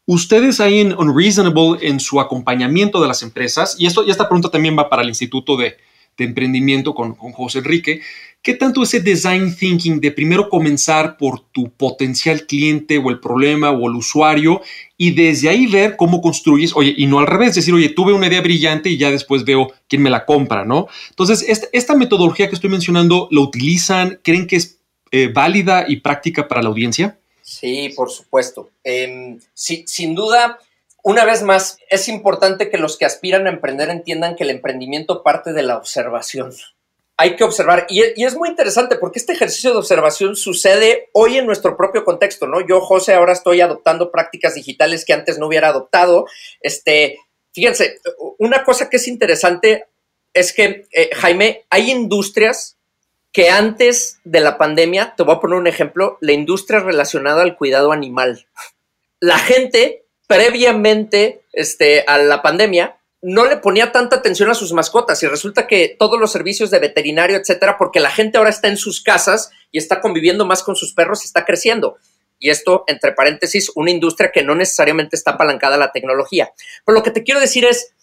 Ustedes 0.05 0.59
ahí 0.59 0.81
en 0.81 0.95
Unreasonable, 0.99 1.79
en 1.87 2.01
su 2.01 2.21
acompañamiento 2.21 3.01
de 3.01 3.07
las 3.07 3.23
empresas, 3.23 3.77
y, 3.79 3.87
esto, 3.87 4.05
y 4.05 4.11
esta 4.11 4.29
pregunta 4.29 4.51
también 4.51 4.77
va 4.77 4.91
para 4.91 5.03
el 5.03 5.09
Instituto 5.09 5.57
de, 5.57 5.77
Emprendimiento 6.19 6.95
con 6.95 7.15
José 7.15 7.59
Enrique, 7.59 8.01
¿Qué 8.43 8.55
tanto 8.55 8.83
ese 8.83 8.99
design 8.99 9.55
thinking 9.55 10.01
de 10.01 10.11
primero 10.11 10.49
comenzar 10.49 11.17
por 11.17 11.49
tu 11.53 11.71
potencial 11.71 12.45
cliente 12.45 12.99
o 12.99 13.09
el 13.09 13.21
problema 13.21 13.71
o 13.71 13.89
el 13.89 13.95
usuario 13.95 14.63
y 14.97 15.13
desde 15.13 15.49
ahí 15.49 15.69
ver 15.69 15.97
cómo 15.97 16.21
construyes, 16.21 16.73
oye, 16.75 16.93
y 16.97 17.07
no 17.07 17.21
al 17.21 17.29
revés, 17.29 17.55
decir, 17.55 17.73
oye, 17.73 17.91
tuve 17.91 18.13
una 18.13 18.27
idea 18.27 18.41
brillante 18.41 18.89
y 18.89 18.99
ya 18.99 19.13
después 19.13 19.45
veo 19.45 19.73
quién 19.89 20.03
me 20.03 20.11
la 20.11 20.27
compra, 20.27 20.65
¿no? 20.65 20.89
Entonces, 21.11 21.69
esta, 21.73 21.95
metodología 21.95 22.49
que 22.49 22.57
estoy 22.57 22.69
mencionando, 22.71 23.29
¿la 23.31 23.43
utilizan? 23.43 24.19
¿Creen 24.25 24.49
que 24.49 24.57
es 24.57 24.81
eh, 25.13 25.29
válida 25.33 25.85
y 25.87 26.01
práctica 26.01 26.49
para 26.49 26.63
la 26.63 26.69
audiencia? 26.69 27.21
Sí, 27.43 27.93
por 27.95 28.11
supuesto. 28.11 28.71
Em, 28.83 29.39
sin 29.55 30.17
duda, 30.17 30.59
una 31.05 31.25
vez 31.25 31.45
más, 31.45 31.79
es 31.91 32.09
importante 32.09 32.71
que 32.71 32.79
los 32.79 32.97
que 32.99 33.05
aspiran 33.05 33.47
a 33.47 33.51
emprender 33.51 33.89
entiendan 33.89 34.35
que 34.35 34.43
el 34.43 34.51
emprendimiento 34.51 35.23
parte 35.23 35.53
de 35.53 35.63
la 35.63 35.77
observación 35.77 36.53
hay 37.17 37.37
que 37.37 37.45
observar. 37.45 37.87
Y, 37.89 38.03
es 38.03 38.35
muy 38.35 38.49
interesante 38.49 38.97
porque 38.97 39.19
este 39.19 39.33
ejercicio 39.33 39.73
de 39.73 39.79
observación 39.79 40.37
sucede 40.37 41.09
hoy 41.13 41.39
en 41.39 41.47
nuestro 41.47 41.77
propio 41.77 42.05
contexto, 42.05 42.47
¿no? 42.47 42.61
Yo, 42.67 42.81
José, 42.81 43.15
ahora 43.15 43.33
estoy 43.33 43.61
adoptando 43.61 44.11
prácticas 44.11 44.55
digitales 44.55 45.05
que 45.05 45.13
antes 45.13 45.39
no 45.39 45.47
hubiera 45.47 45.69
adoptado. 45.69 46.27
Este, 46.61 47.19
fíjense, 47.53 48.01
una 48.39 48.65
cosa 48.65 48.89
que 48.89 48.97
es 48.97 49.09
interesante 49.09 49.87
es 50.33 50.53
que, 50.53 50.87
eh, 50.93 51.11
Jaime, 51.15 51.65
hay 51.71 51.91
industrias 51.91 52.79
que 53.33 53.51
antes 53.51 54.21
de 54.25 54.41
la 54.41 54.59
pandemia, 54.59 55.15
te 55.17 55.23
voy 55.23 55.35
a 55.35 55.41
poner 55.41 55.59
un 55.59 55.67
ejemplo, 55.67 56.19
la 56.21 56.33
industria 56.33 56.81
relacionada 56.81 57.43
al 57.43 57.57
cuidado 57.57 57.93
animal. 57.93 58.47
La 59.21 59.39
gente 59.39 60.05
previamente 60.27 61.43
este, 61.53 62.05
a 62.07 62.19
la 62.19 62.43
pandemia 62.43 62.99
no 63.23 63.47
le 63.47 63.57
ponía 63.57 63.93
tanta 63.93 64.17
atención 64.17 64.51
a 64.51 64.55
sus 64.55 64.73
mascotas 64.73 65.23
y 65.23 65.29
resulta 65.29 65.69
que 65.69 65.95
todos 65.97 66.19
los 66.19 66.33
servicios 66.33 66.71
de 66.71 66.81
veterinario, 66.81 67.37
etcétera, 67.37 67.79
porque 67.79 68.01
la 68.01 68.11
gente 68.11 68.37
ahora 68.37 68.51
está 68.51 68.67
en 68.67 68.77
sus 68.77 69.01
casas 69.01 69.51
y 69.71 69.79
está 69.79 70.01
conviviendo 70.01 70.45
más 70.45 70.65
con 70.65 70.75
sus 70.75 70.93
perros 70.93 71.23
y 71.23 71.27
está 71.27 71.45
creciendo. 71.45 71.97
Y 72.41 72.51
esto, 72.51 72.83
entre 72.89 73.13
paréntesis, 73.13 73.71
una 73.77 73.93
industria 73.93 74.33
que 74.33 74.43
no 74.43 74.57
necesariamente 74.57 75.15
está 75.15 75.33
apalancada 75.33 75.77
a 75.77 75.79
la 75.79 75.93
tecnología. 75.93 76.53
Pero 76.85 76.99
lo 76.99 77.05
que 77.05 77.13
te 77.13 77.23
quiero 77.23 77.39
decir 77.39 77.65
es, 77.65 77.95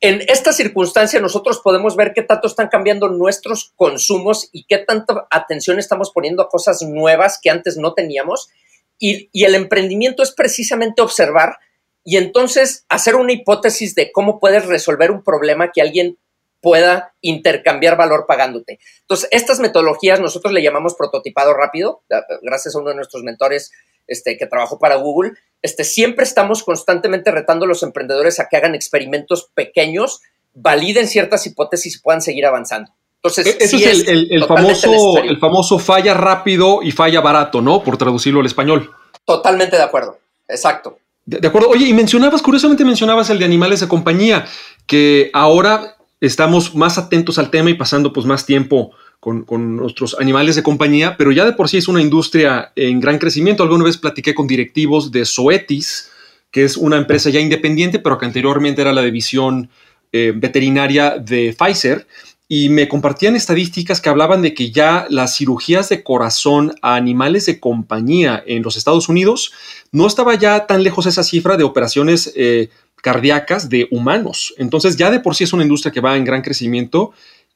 en 0.00 0.22
esta 0.28 0.52
circunstancia 0.52 1.20
nosotros 1.20 1.60
podemos 1.62 1.94
ver 1.94 2.12
qué 2.12 2.22
tanto 2.22 2.48
están 2.48 2.66
cambiando 2.68 3.08
nuestros 3.08 3.72
consumos 3.76 4.50
y 4.52 4.64
qué 4.64 4.78
tanta 4.78 5.28
atención 5.30 5.78
estamos 5.78 6.10
poniendo 6.10 6.42
a 6.42 6.48
cosas 6.48 6.82
nuevas 6.82 7.38
que 7.40 7.50
antes 7.50 7.76
no 7.76 7.94
teníamos. 7.94 8.50
Y, 8.98 9.30
y 9.32 9.44
el 9.44 9.54
emprendimiento 9.54 10.24
es 10.24 10.32
precisamente 10.32 11.00
observar 11.00 11.58
y 12.06 12.18
entonces 12.18 12.86
hacer 12.88 13.16
una 13.16 13.32
hipótesis 13.32 13.96
de 13.96 14.12
cómo 14.12 14.38
puedes 14.38 14.64
resolver 14.64 15.10
un 15.10 15.24
problema 15.24 15.72
que 15.72 15.82
alguien 15.82 16.16
pueda 16.60 17.14
intercambiar 17.20 17.96
valor 17.96 18.26
pagándote. 18.28 18.78
Entonces, 19.00 19.28
estas 19.32 19.58
metodologías 19.58 20.20
nosotros 20.20 20.54
le 20.54 20.62
llamamos 20.62 20.94
prototipado 20.94 21.52
rápido, 21.52 22.02
gracias 22.42 22.76
a 22.76 22.78
uno 22.78 22.90
de 22.90 22.94
nuestros 22.94 23.24
mentores 23.24 23.72
este, 24.06 24.38
que 24.38 24.46
trabajó 24.46 24.78
para 24.78 24.94
Google. 24.94 25.32
Este, 25.62 25.82
siempre 25.82 26.24
estamos 26.24 26.62
constantemente 26.62 27.32
retando 27.32 27.64
a 27.64 27.68
los 27.68 27.82
emprendedores 27.82 28.38
a 28.38 28.48
que 28.48 28.56
hagan 28.56 28.76
experimentos 28.76 29.50
pequeños, 29.52 30.20
validen 30.54 31.08
ciertas 31.08 31.44
hipótesis 31.44 31.96
y 31.96 32.00
puedan 32.00 32.22
seguir 32.22 32.46
avanzando. 32.46 32.92
Entonces, 33.16 33.48
e-, 33.48 33.64
Eso 33.64 33.76
es, 33.78 34.06
el, 34.06 34.44
famoso, 34.44 35.18
el 35.18 35.40
famoso 35.40 35.80
falla 35.80 36.14
rápido 36.14 36.84
y 36.84 36.92
falla 36.92 37.20
barato, 37.20 37.60
¿no? 37.60 37.82
Por 37.82 37.98
traducirlo 37.98 38.38
al 38.38 38.46
español. 38.46 38.94
Totalmente 39.24 39.76
de 39.76 39.82
acuerdo. 39.82 40.20
Exacto. 40.46 41.00
De, 41.26 41.46
acuerdo. 41.46 41.68
Oye, 41.68 41.88
y 41.88 41.92
mencionabas, 41.92 42.40
curiosamente 42.40 42.84
mencionabas 42.84 43.30
el 43.30 43.38
de 43.38 43.44
animales 43.44 43.80
de 43.80 43.88
compañía, 43.88 44.46
que 44.86 45.30
ahora 45.32 45.96
estamos 46.20 46.74
más 46.74 46.98
atentos 46.98 47.38
al 47.38 47.50
tema 47.50 47.68
y 47.68 47.74
pasando 47.74 48.12
pues 48.12 48.26
más 48.26 48.46
tiempo 48.46 48.92
con, 49.18 49.76
nuestros 49.76 50.16
animales 50.20 50.54
de 50.54 50.62
compañía, 50.62 51.16
pero 51.16 51.32
ya 51.32 51.44
de 51.44 51.52
por 51.52 51.68
sí 51.68 51.78
es 51.78 51.88
una 51.88 52.00
industria 52.00 52.72
en 52.76 53.00
gran 53.00 53.18
crecimiento. 53.18 53.64
Alguna 53.64 53.84
vez 53.84 53.96
platiqué 53.96 54.34
con 54.34 54.46
directivos 54.46 55.10
de 55.10 55.24
Zoetis, 55.24 56.10
que 56.52 56.62
es 56.62 56.76
una 56.76 56.96
empresa 56.96 57.28
ya 57.30 57.40
independiente, 57.40 57.98
pero 57.98 58.18
que 58.18 58.26
anteriormente 58.26 58.82
era 58.82 58.92
la 58.92 59.02
división 59.02 59.68
eh, 60.12 60.32
veterinaria 60.34 61.18
de 61.18 61.56
Pfizer, 61.58 62.06
y 62.48 62.68
me 62.68 62.86
compartían 62.88 63.34
estadísticas 63.34 64.00
que 64.00 64.08
hablaban 64.08 64.42
de 64.42 64.54
que 64.54 64.70
ya 64.70 65.06
las 65.10 65.36
cirugías 65.36 65.88
de 65.88 66.04
corazón 66.04 66.74
a 66.80 66.94
animales 66.94 67.46
de 67.46 67.58
compañía 67.58 68.42
en 68.46 68.62
los 68.62 68.76
Estados 68.76 69.08
Unidos 69.08 69.52
no 69.90 70.06
estaba 70.06 70.34
ya 70.36 70.66
tan 70.66 70.82
lejos 70.84 71.06
esa 71.06 71.24
cifra 71.24 71.56
de 71.56 71.64
operaciones 71.64 72.32
eh, 72.36 72.68
cardíacas 73.02 73.68
de 73.68 73.88
humanos. 73.90 74.54
Entonces 74.58 74.96
ya 74.96 75.10
de 75.10 75.20
por 75.20 75.34
sí 75.34 75.44
es 75.44 75.52
una 75.52 75.64
industria 75.64 75.92
que 75.92 76.00
va 76.00 76.16
en 76.16 76.24
gran 76.24 76.42
crecimiento 76.42 77.12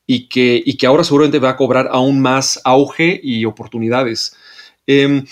y 0.06 0.28
que, 0.28 0.60
y 0.64 0.76
que 0.76 0.86
ahora 0.86 1.04
seguramente 1.04 1.38
va 1.38 1.50
a 1.50 1.56
cobrar 1.56 1.88
aún 1.92 2.20
más 2.20 2.60
auge 2.64 3.20
y 3.22 3.44
oportunidades. 3.44 4.34
Em, 4.86 5.24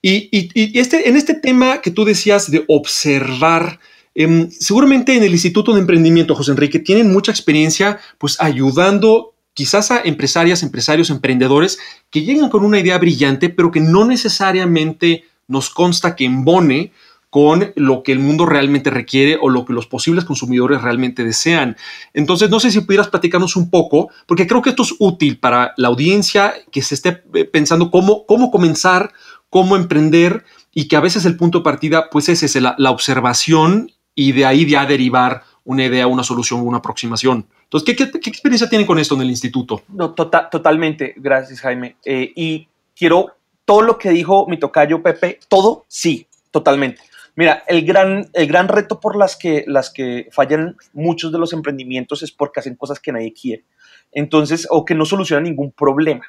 y, 0.00 0.78
este, 0.78 1.08
en 1.08 1.16
este 1.16 1.34
tema 1.34 1.80
que 1.80 1.90
tú 1.90 2.04
decías 2.04 2.50
de 2.50 2.64
observar, 2.66 3.78
Em, 4.14 4.50
seguramente 4.50 5.16
en 5.16 5.22
el 5.22 5.32
Instituto 5.32 5.72
de 5.72 5.80
Emprendimiento, 5.80 6.34
José 6.34 6.52
Enrique, 6.52 6.78
tienen 6.78 7.12
mucha 7.12 7.32
experiencia 7.32 7.98
pues 8.18 8.40
ayudando 8.40 9.34
quizás 9.54 9.90
a 9.90 10.00
empresarias, 10.04 10.62
empresarios, 10.62 11.10
emprendedores 11.10 11.78
que 12.10 12.22
llegan 12.22 12.50
con 12.50 12.64
una 12.64 12.78
idea 12.78 12.98
brillante, 12.98 13.48
pero 13.48 13.70
que 13.70 13.80
no 13.80 14.04
necesariamente 14.04 15.24
nos 15.48 15.70
consta 15.70 16.16
que 16.16 16.24
embone 16.24 16.92
con 17.30 17.72
lo 17.76 18.02
que 18.02 18.12
el 18.12 18.18
mundo 18.18 18.44
realmente 18.44 18.90
requiere 18.90 19.38
o 19.40 19.48
lo 19.48 19.64
que 19.64 19.72
los 19.72 19.86
posibles 19.86 20.26
consumidores 20.26 20.82
realmente 20.82 21.24
desean. 21.24 21.78
Entonces, 22.12 22.50
no 22.50 22.60
sé 22.60 22.70
si 22.70 22.82
pudieras 22.82 23.08
platicarnos 23.08 23.56
un 23.56 23.70
poco, 23.70 24.10
porque 24.26 24.46
creo 24.46 24.60
que 24.60 24.70
esto 24.70 24.82
es 24.82 24.94
útil 24.98 25.38
para 25.38 25.72
la 25.78 25.88
audiencia 25.88 26.52
que 26.70 26.82
se 26.82 26.94
esté 26.94 27.22
eh, 27.32 27.46
pensando 27.46 27.90
cómo, 27.90 28.26
cómo 28.26 28.50
comenzar, 28.50 29.12
cómo 29.48 29.76
emprender 29.76 30.44
y 30.74 30.88
que 30.88 30.96
a 30.96 31.00
veces 31.00 31.24
el 31.24 31.38
punto 31.38 31.58
de 31.58 31.64
partida 31.64 32.10
pues 32.10 32.28
es 32.28 32.54
la 32.54 32.90
observación 32.90 33.90
y 34.14 34.32
de 34.32 34.44
ahí 34.44 34.68
ya 34.68 34.86
derivar 34.86 35.42
una 35.64 35.84
idea, 35.84 36.06
una 36.06 36.24
solución, 36.24 36.60
una 36.66 36.78
aproximación. 36.78 37.46
Entonces, 37.64 37.96
¿qué, 37.96 38.10
qué, 38.20 38.30
experiencia 38.30 38.68
tienen 38.68 38.86
con 38.86 38.98
esto 38.98 39.14
en 39.14 39.22
el 39.22 39.30
instituto? 39.30 39.82
No, 39.88 40.12
tota, 40.12 40.50
totalmente, 40.50 41.14
gracias 41.16 41.60
Jaime. 41.60 41.96
Eh, 42.04 42.32
y 42.34 42.68
quiero 42.94 43.36
todo 43.64 43.82
lo 43.82 43.98
que 43.98 44.10
dijo 44.10 44.46
mi 44.48 44.58
tocayo 44.58 45.02
Pepe, 45.02 45.38
todo 45.48 45.84
sí, 45.88 46.26
totalmente. 46.50 47.00
Mira, 47.34 47.64
el 47.66 47.86
gran, 47.86 48.28
el 48.34 48.46
gran 48.46 48.68
reto 48.68 49.00
por 49.00 49.16
las 49.16 49.36
que, 49.36 49.64
las 49.66 49.88
que 49.90 50.28
fallan 50.32 50.76
muchos 50.92 51.32
de 51.32 51.38
los 51.38 51.54
emprendimientos 51.54 52.22
es 52.22 52.30
porque 52.30 52.60
hacen 52.60 52.76
cosas 52.76 53.00
que 53.00 53.12
nadie 53.12 53.32
quiere. 53.32 53.64
Entonces, 54.12 54.66
o 54.70 54.84
que 54.84 54.94
no 54.94 55.06
solucionan 55.06 55.44
ningún 55.44 55.72
problema. 55.72 56.26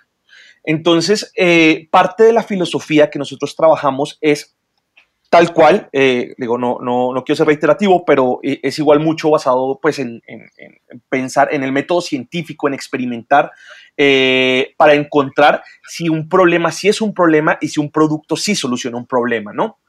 Entonces, 0.63 1.34
eh, 1.36 1.89
parte 1.91 2.24
de 2.24 2.32
la 2.32 2.43
filosofía 2.43 3.10
que 3.10 3.19
nosotros 3.19 3.56
trabajamos 3.56 4.17
es 4.22 4.56
tal 5.34 5.52
cual, 5.52 5.89
eh, 5.91 6.36
digo, 6.38 6.60
no, 6.60 6.78
no, 6.80 7.12
no 7.12 7.24
quiero 7.24 7.38
ser 7.38 7.48
reiterativo, 7.48 8.06
pero 8.06 8.39
eh, 8.43 8.60
es 8.62 8.78
igual 8.78 9.00
mucho 9.00 9.32
basado 9.32 9.80
pues 9.82 9.98
en, 9.98 10.22
pensar 11.10 11.52
en 11.52 11.63
el 11.63 11.72
método 11.72 12.02
científico, 12.02 12.67
en 12.67 12.76
experimentar, 12.76 13.52
eh, 13.98 14.76
para 14.78 14.93
encontrar 14.93 15.63
si 15.88 16.08
un 16.08 16.30
problema 16.30 16.72
sí 16.72 16.88
es 16.88 17.02
un 17.02 17.15
problema 17.15 17.58
y 17.60 17.69
si 17.69 17.80
un 17.80 17.89
producto 17.89 18.36
sí 18.36 18.54
soluciona 18.54 18.96
un 18.96 19.08
problema, 19.08 19.54
¿no? 19.54 19.80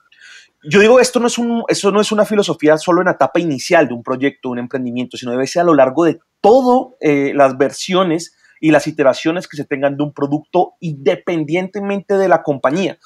Yo 0.62 0.80
digo, 0.80 0.98
esto 0.98 1.20
no 1.20 1.26
es, 1.26 1.36
un, 1.36 1.62
eso 1.68 1.90
no 1.90 2.00
es 2.00 2.10
una 2.10 2.24
filosofía 2.24 2.78
solo 2.78 3.02
en 3.02 3.08
la 3.08 3.12
etapa 3.12 3.38
inicial 3.38 3.86
de 3.86 3.92
un 3.92 4.02
proyecto, 4.02 4.48
un 4.48 4.60
emprendimiento, 4.60 5.18
sino 5.18 5.32
debe 5.32 5.46
ser 5.46 5.60
a 5.60 5.66
lo 5.66 5.74
largo 5.74 6.06
de 6.06 6.20
todas 6.40 6.88
las 7.34 7.58
versiones 7.58 8.34
y 8.60 8.70
las 8.70 8.86
iteraciones 8.86 9.46
que 9.46 9.58
se 9.58 9.66
tengan 9.66 9.98
de 9.98 10.04
un 10.04 10.14
producto 10.14 10.72
independientemente 10.80 12.16
de 12.16 12.28
la 12.28 12.42
compañía 12.42 12.98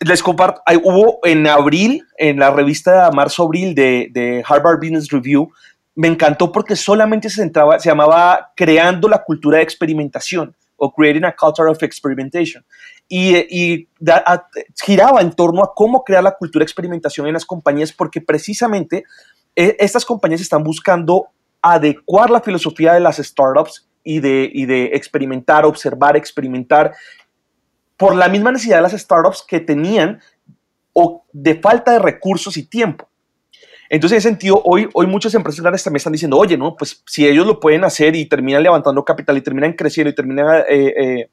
les 0.00 0.22
comparto, 0.22 0.62
hubo 0.84 1.18
en 1.24 1.46
abril, 1.46 2.06
en 2.16 2.38
la 2.38 2.50
revista 2.50 3.10
marzo-abril 3.10 3.74
de, 3.74 4.08
de, 4.12 4.44
Harvard 4.46 4.78
Business 4.78 5.10
Review, 5.10 5.50
me 5.94 6.06
encantó 6.06 6.52
porque 6.52 6.76
solamente 6.76 7.28
se 7.28 7.42
centraba, 7.42 7.80
se 7.80 7.88
llamaba 7.88 8.52
Creando 8.54 9.08
la 9.08 9.24
cultura 9.24 9.58
de 9.58 9.64
experimentación 9.64 10.54
o 10.76 10.92
Creating 10.92 11.24
a 11.24 11.34
Culture 11.34 11.68
of 11.68 11.82
Experimentation. 11.82 12.64
Y, 13.08 13.88
giraba 14.80 15.20
en 15.20 15.32
torno 15.32 15.62
a 15.64 15.74
cómo 15.74 16.04
crear 16.04 16.22
la 16.22 16.36
cultura 16.36 16.62
de 16.62 16.64
experimentación 16.66 17.26
en 17.26 17.32
las 17.32 17.44
compañías 17.44 17.92
porque 17.92 18.20
precisamente 18.20 19.04
e, 19.56 19.76
estas 19.78 20.04
compañías 20.04 20.40
están 20.40 20.62
buscando 20.62 21.28
adecuar 21.60 22.30
la 22.30 22.40
filosofía 22.40 22.94
de 22.94 23.00
las 23.00 23.16
startups 23.16 23.88
y 24.04 24.20
de, 24.20 24.48
y 24.52 24.66
de 24.66 24.90
experimentar, 24.94 25.64
observar, 25.64 26.16
experimentar 26.16 26.94
por 27.98 28.14
la 28.14 28.28
misma 28.28 28.52
necesidad 28.52 28.76
de 28.76 28.82
las 28.82 28.92
startups 28.92 29.44
que 29.46 29.60
tenían 29.60 30.20
o 30.94 31.24
de 31.32 31.60
falta 31.60 31.92
de 31.92 31.98
recursos 31.98 32.56
y 32.56 32.62
tiempo. 32.62 33.08
Entonces, 33.90 34.16
en 34.16 34.18
ese 34.18 34.28
sentido, 34.28 34.62
hoy, 34.64 34.88
hoy 34.94 35.06
muchas 35.06 35.34
empresas 35.34 35.60
grandes 35.60 35.82
también 35.82 35.98
están 35.98 36.12
diciendo, 36.12 36.38
oye, 36.38 36.56
no, 36.56 36.76
pues 36.76 37.02
si 37.06 37.26
ellos 37.26 37.46
lo 37.46 37.58
pueden 37.58 37.84
hacer 37.84 38.16
y 38.16 38.26
terminan 38.26 38.62
levantando 38.62 39.04
capital 39.04 39.36
y 39.36 39.42
terminan 39.42 39.72
creciendo 39.72 40.10
y 40.10 40.14
terminan 40.14 40.64
eh, 40.68 40.94
eh, 40.96 41.30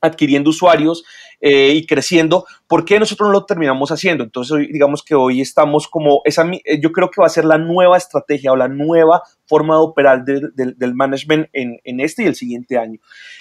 adquiriendo 0.00 0.50
usuarios 0.50 1.04
eh, 1.40 1.72
y 1.74 1.86
creciendo, 1.86 2.46
¿por 2.66 2.84
qué 2.84 2.98
nosotros 2.98 3.28
no 3.28 3.32
lo 3.32 3.46
terminamos 3.46 3.90
haciendo? 3.90 4.24
Entonces, 4.24 4.68
digamos 4.70 5.02
que 5.02 5.14
hoy 5.14 5.40
estamos 5.40 5.88
como, 5.88 6.22
esa, 6.24 6.46
eh, 6.64 6.80
yo 6.80 6.92
creo 6.92 7.10
que 7.10 7.20
va 7.20 7.26
a 7.26 7.30
ser 7.30 7.44
la 7.44 7.58
nueva 7.58 7.96
estrategia 7.96 8.52
o 8.52 8.56
la 8.56 8.68
nueva 8.68 9.22
forma 9.46 9.74
de 9.74 9.80
operar 9.80 10.24
del 10.24 10.94
management 10.94 11.48
en, 11.52 11.80
en, 11.84 12.00
este 12.00 12.22
y 12.22 12.26
el 12.26 12.34
siguiente 12.34 12.78
año. 12.78 12.98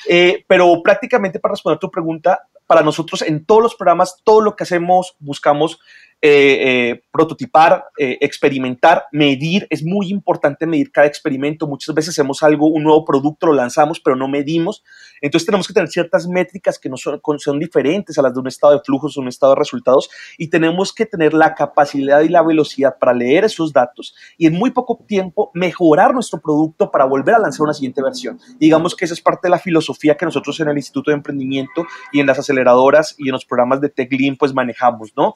Eh, 0.08 0.44
pero 0.48 0.82
prácticamente 0.84 1.40
para 1.40 1.54
responder 1.54 1.80
tu 1.80 1.92
pregunta, 1.92 2.40
para 2.70 2.84
nosotros 2.84 3.24
en 3.24 3.44
todos 3.46 3.64
los 3.64 3.74
programas, 3.74 4.22
todo 4.24 4.42
lo 4.42 4.56
que 4.56 4.62
hacemos, 4.62 5.16
buscamos 5.18 5.80
eh, 6.22 6.90
eh, 6.92 7.04
prototipar, 7.12 7.86
eh, 7.98 8.18
experimentar, 8.22 9.06
medir. 9.12 9.68
Es 9.70 9.84
muy 9.84 10.10
importante 10.10 10.66
medir 10.66 10.92
cada 10.92 11.08
experimento. 11.08 11.68
Muchas 11.68 11.96
veces 11.96 12.10
hacemos 12.10 12.44
algo, 12.44 12.68
un 12.68 12.84
nuevo 12.84 13.06
producto, 13.06 13.48
lo 13.48 13.54
lanzamos, 13.54 14.00
pero 14.00 14.16
no 14.16 14.28
medimos. 14.28 14.84
Entonces 15.22 15.46
tenemos 15.46 15.68
que 15.68 15.74
tener 15.74 15.90
ciertas 15.90 16.28
métricas 16.28 16.78
que 16.80 16.90
no 16.90 16.98
son, 16.98 17.22
son 17.38 17.60
diferentes 17.60 18.18
a 18.18 18.22
las 18.22 18.34
de 18.34 18.40
un 18.40 18.48
estado 18.48 18.74
de 18.74 18.80
flujos 18.82 19.18
un 19.18 19.28
estado 19.28 19.54
de 19.54 19.60
resultados 19.60 20.10
y 20.38 20.50
tenemos 20.50 20.94
que 20.94 21.06
tener 21.06 21.34
la 21.34 21.56
capacidad 21.56 22.22
y 22.22 22.30
la 22.30 22.42
velocidad 22.42 22.98
para 23.00 23.14
leer 23.14 23.46
esos 23.46 23.74
datos 23.74 24.16
y 24.38 24.48
en 24.48 24.54
muy 24.54 24.72
poco 24.72 25.04
tiempo 25.08 25.52
mejorar 25.54 26.14
nuestro 26.14 26.40
producto 26.40 26.92
para 26.92 27.06
volver 27.06 27.36
a 27.36 27.40
lanzar 27.40 27.64
una 27.64 27.74
siguiente 27.74 28.02
versión. 28.02 28.40
digamos 28.60 28.96
que 28.96 29.06
esa 29.06 29.14
es 29.14 29.22
parte 29.22 29.48
de 29.48 29.52
la 29.52 29.60
filosofía 29.60 30.16
que 30.16 30.26
nosotros 30.26 30.60
en 30.60 30.70
el 30.70 30.78
Instituto 30.78 31.12
de 31.12 31.18
Emprendimiento 31.18 31.86
y 32.12 32.20
en 32.20 32.28
las 32.28 32.40
aceleradoras 32.40 33.16
y 33.18 33.28
en 33.28 33.34
los 33.34 33.46
programas 33.46 33.82
de 33.82 33.90
TechLean 33.90 34.36
pues 34.38 34.54
manejamos, 34.54 35.12
¿no? 35.16 35.34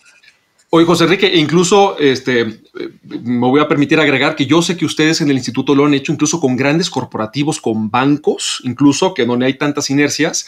Oye, 0.76 0.88
José 0.88 1.04
Enrique, 1.04 1.32
incluso 1.36 2.00
este, 2.00 2.64
me 3.04 3.48
voy 3.48 3.62
a 3.62 3.68
permitir 3.68 4.00
agregar 4.00 4.36
que 4.36 4.48
yo 4.48 4.60
sé 4.64 4.76
que 4.76 4.86
ustedes 4.86 5.22
en 5.22 5.30
el 5.30 5.38
instituto 5.38 5.76
lo 5.76 5.86
han 5.86 5.94
hecho 5.94 6.12
incluso 6.12 6.40
con 6.40 6.56
grandes 6.56 6.90
corporativos, 6.90 7.62
con 7.62 7.92
bancos, 7.92 8.60
incluso 8.64 9.14
que 9.14 9.24
donde 9.24 9.46
hay 9.46 9.54
tantas 9.54 9.92
inercias, 9.92 10.48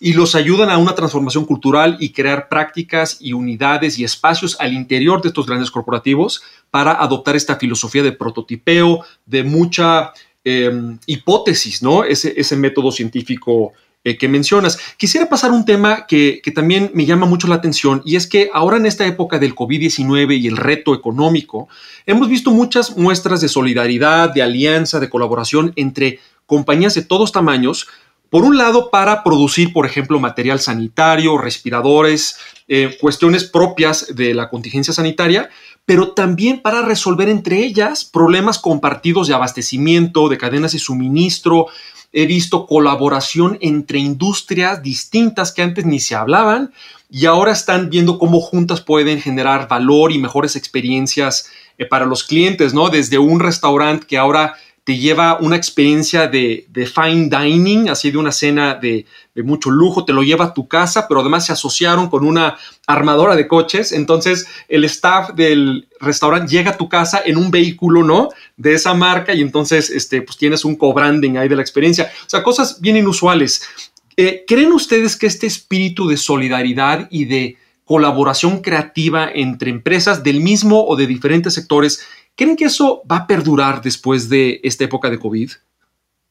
y 0.00 0.14
los 0.14 0.34
ayudan 0.34 0.70
a 0.70 0.78
una 0.78 0.94
transformación 0.94 1.44
cultural 1.44 1.98
y 2.00 2.08
crear 2.14 2.48
prácticas 2.48 3.18
y 3.20 3.34
unidades 3.34 3.98
y 3.98 4.04
espacios 4.04 4.56
al 4.60 4.72
interior 4.72 5.20
de 5.20 5.28
estos 5.28 5.44
grandes 5.44 5.70
corporativos 5.70 6.42
para 6.70 6.92
adoptar 6.92 7.36
esta 7.36 7.56
filosofía 7.56 8.02
de 8.02 8.12
prototipeo, 8.12 9.04
de 9.26 9.44
mucha 9.44 10.14
em, 10.42 10.98
hipótesis, 11.04 11.82
¿no? 11.82 12.02
Ese, 12.02 12.32
ese 12.34 12.56
método 12.56 12.90
científico 12.90 13.74
eh, 14.06 14.16
que 14.16 14.28
mencionas. 14.28 14.78
Quisiera 14.98 15.28
pasar 15.28 15.50
un 15.50 15.64
tema 15.64 16.06
que, 16.06 16.40
también 16.54 16.92
me 16.94 17.06
llama 17.06 17.26
mucho 17.26 17.48
la 17.48 17.56
atención 17.56 18.02
y 18.04 18.14
es 18.14 18.28
que 18.28 18.50
ahora 18.54 18.76
en 18.76 18.86
esta 18.86 19.04
época 19.04 19.40
del 19.40 19.56
COVID-19 19.56 20.38
y 20.38 20.46
el 20.46 20.56
reto 20.56 20.94
económico, 20.94 21.68
hemos 22.06 22.28
visto 22.28 22.52
muchas 22.52 22.96
muestras 22.96 23.40
de 23.40 23.48
solidaridad, 23.48 24.32
de 24.32 24.42
alianza, 24.42 25.00
de 25.00 25.10
colaboración 25.10 25.72
entre 25.74 26.20
compañías 26.46 26.94
de 26.94 27.02
todos 27.02 27.32
tamaños. 27.32 27.88
Por 28.30 28.44
un 28.44 28.56
lado, 28.56 28.90
para 28.92 29.24
producir, 29.24 29.72
por 29.72 29.86
ejemplo, 29.86 30.20
material 30.20 30.60
sanitario, 30.60 31.36
respiradores, 31.36 32.36
eh, 32.68 32.96
cuestiones 33.00 33.42
propias 33.42 34.14
de 34.14 34.34
la 34.34 34.48
contingencia 34.48 34.94
sanitaria, 34.94 35.50
pero 35.86 36.10
también 36.10 36.60
para 36.60 36.82
resolver 36.82 37.28
entre 37.28 37.64
ellas 37.64 38.04
problemas 38.04 38.58
compartidos 38.58 39.28
de 39.28 39.34
abastecimiento, 39.34 40.28
de 40.28 40.36
cadenas 40.36 40.72
de 40.72 40.80
suministro, 40.80 41.68
he 42.12 42.26
visto 42.26 42.66
colaboración 42.66 43.56
entre 43.60 43.98
industrias 44.00 44.82
distintas 44.82 45.52
que 45.52 45.62
antes 45.62 45.86
ni 45.86 46.00
se 46.00 46.14
hablaban 46.14 46.72
y 47.08 47.26
ahora 47.26 47.52
están 47.52 47.88
viendo 47.88 48.18
cómo 48.18 48.40
juntas 48.40 48.80
pueden 48.80 49.20
generar 49.20 49.68
valor 49.68 50.12
y 50.12 50.18
mejores 50.18 50.56
experiencias 50.56 51.50
eh, 51.78 51.86
para 51.86 52.04
los 52.04 52.24
clientes, 52.24 52.74
¿no? 52.74 52.88
Desde 52.88 53.18
un 53.18 53.38
restaurante 53.38 54.06
que 54.06 54.18
ahora 54.18 54.56
te 54.86 54.96
lleva 54.96 55.38
una 55.40 55.56
experiencia 55.56 56.28
de, 56.28 56.64
fine 56.72 57.28
dining, 57.28 57.88
así 57.88 58.12
de 58.12 58.18
una 58.18 58.30
cena 58.30 58.76
de, 58.76 59.04
mucho 59.42 59.68
lujo, 59.68 60.04
te 60.04 60.12
lo 60.12 60.22
lleva 60.22 60.44
a 60.44 60.54
tu 60.54 60.68
casa, 60.68 61.08
pero 61.08 61.22
además 61.22 61.44
se 61.44 61.52
asociaron 61.52 62.08
con 62.08 62.24
una 62.24 62.56
armadora 62.86 63.34
de 63.34 63.48
coches, 63.48 63.90
entonces 63.90 64.46
el 64.68 64.84
staff 64.84 65.30
del 65.34 65.88
restaurante 65.98 66.52
llega 66.52 66.70
a 66.70 66.76
tu 66.76 66.88
casa 66.88 67.20
en 67.26 67.36
un 67.36 67.50
vehículo, 67.50 68.04
¿no? 68.04 68.28
De 68.56 68.74
esa 68.74 68.94
marca 68.94 69.34
y 69.34 69.40
entonces, 69.40 69.90
este, 69.90 70.22
pues 70.22 70.38
tienes 70.38 70.64
un 70.64 70.76
co-branding 70.76 71.36
ahí 71.36 71.48
de 71.48 71.56
la 71.56 71.62
experiencia. 71.62 72.12
O 72.24 72.30
sea, 72.30 72.44
cosas 72.44 72.80
bien 72.80 72.96
inusuales. 72.96 73.64
Eh, 74.16 74.44
¿Creen 74.46 74.70
ustedes 74.70 75.16
que 75.16 75.26
este 75.26 75.48
espíritu 75.48 76.06
de 76.06 76.16
solidaridad 76.16 77.08
y 77.10 77.24
de 77.24 77.56
colaboración 77.84 78.60
creativa 78.62 79.28
entre 79.34 79.72
empresas 79.72 80.22
del 80.22 80.40
mismo 80.40 80.86
o 80.86 80.94
de 80.94 81.08
diferentes 81.08 81.54
sectores 81.54 82.06
¿Creen 82.36 82.56
que 82.56 82.66
eso 82.66 83.02
va 83.10 83.16
a 83.16 83.26
perdurar 83.26 83.80
después 83.80 84.28
de 84.28 84.60
esta 84.62 84.84
época 84.84 85.08
de 85.08 85.18
COVID? 85.18 85.52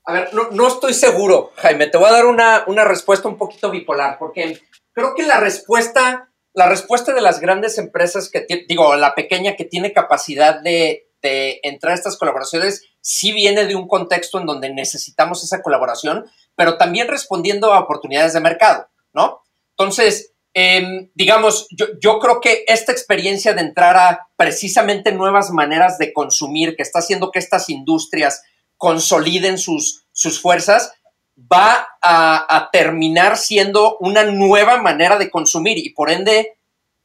A 0.06 0.14
ver, 0.14 0.30
no, 0.34 0.68
estoy 0.68 0.94
seguro, 0.94 1.52
Jaime. 1.56 1.88
Te 1.88 1.98
voy 1.98 2.08
a 2.08 2.12
dar 2.12 2.28
una, 2.28 2.64
respuesta 2.86 3.28
un 3.28 3.38
poquito 3.38 3.72
bipolar, 3.72 4.20
porque 4.20 4.62
creo 4.94 5.16
que 5.16 5.24
la 5.24 5.40
respuesta, 5.40 6.30
la 6.54 6.70
respuesta 6.70 7.12
de 7.12 7.22
las 7.22 7.40
grandes 7.40 7.80
empresas 7.80 8.30
que 8.30 8.46
digo, 8.70 8.96
la 8.96 9.16
pequeña 9.16 9.56
que 9.56 9.66
tiene 9.66 9.94
capacidad 9.94 10.62
de, 10.62 11.10
de 11.24 11.60
entrar 11.64 11.94
a 11.94 11.96
estas 11.96 12.18
colaboraciones, 12.18 12.84
sí 13.02 13.32
viene 13.32 13.66
de 13.66 13.76
un 13.76 13.88
contexto 13.88 14.40
en 14.40 14.46
donde 14.46 14.72
necesitamos 14.72 15.44
esa 15.44 15.64
colaboración, 15.64 16.26
pero 16.56 16.78
también 16.78 17.08
respondiendo 17.08 17.74
a 17.74 17.80
oportunidades 17.80 18.34
de 18.34 18.42
mercado, 18.42 18.90
¿no? 19.12 19.42
Entonces, 19.72 20.35
Em, 20.58 21.10
digamos, 21.16 21.68
yo, 21.70 22.20
creo 22.20 22.40
que 22.40 22.64
esta 22.68 22.94
experiencia 22.94 23.54
de 23.54 23.60
entrar 23.60 23.98
a 23.98 24.30
precisamente 24.38 25.12
nuevas 25.12 25.52
maneras 25.52 25.98
de 25.98 26.14
consumir, 26.14 26.78
que 26.78 26.82
está 26.82 27.00
haciendo 27.00 27.30
que 27.30 27.40
estas 27.40 27.70
industrias 27.70 28.42
consoliden 28.78 29.58
sus, 29.58 30.06
sus 30.14 30.42
fuerzas, 30.42 30.94
va 31.38 31.86
a, 32.02 32.70
terminar 32.72 33.36
siendo 33.36 33.98
una 34.00 34.24
nueva 34.24 34.82
manera 34.82 35.18
de 35.18 35.30
consumir 35.30 35.78
y 35.78 35.90
por 35.90 36.10
ende 36.10 36.58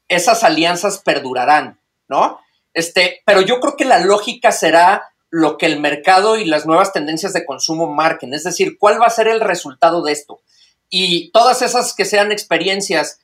esas 0.07 0.45
alianzas 0.45 0.99
perdurarán, 0.99 1.81
¿no? 2.07 2.39
Este, 2.73 3.21
pero 3.27 3.41
yo 3.41 3.59
creo 3.59 3.77
que 3.77 3.85
la 3.85 3.99
lógica 3.99 4.53
será 4.53 5.11
lo 5.29 5.59
que 5.59 5.67
el 5.67 5.81
mercado 5.81 6.37
y 6.37 6.45
las 6.45 6.67
nuevas 6.67 6.93
tendencias 6.93 7.33
de 7.33 7.45
consumo 7.45 7.89
marquen, 7.89 8.33
es 8.33 8.45
decir, 8.45 8.79
cuál 8.79 9.03
va 9.03 9.07
a 9.07 9.11
ser 9.11 9.27
el 9.27 9.41
resultado 9.41 10.05
de 10.05 10.13
esto. 10.13 10.41
Y 10.89 11.33
todas 11.33 11.63
esas 11.63 11.95
que 11.95 12.05
sean 12.05 12.31
experiencias 12.31 13.19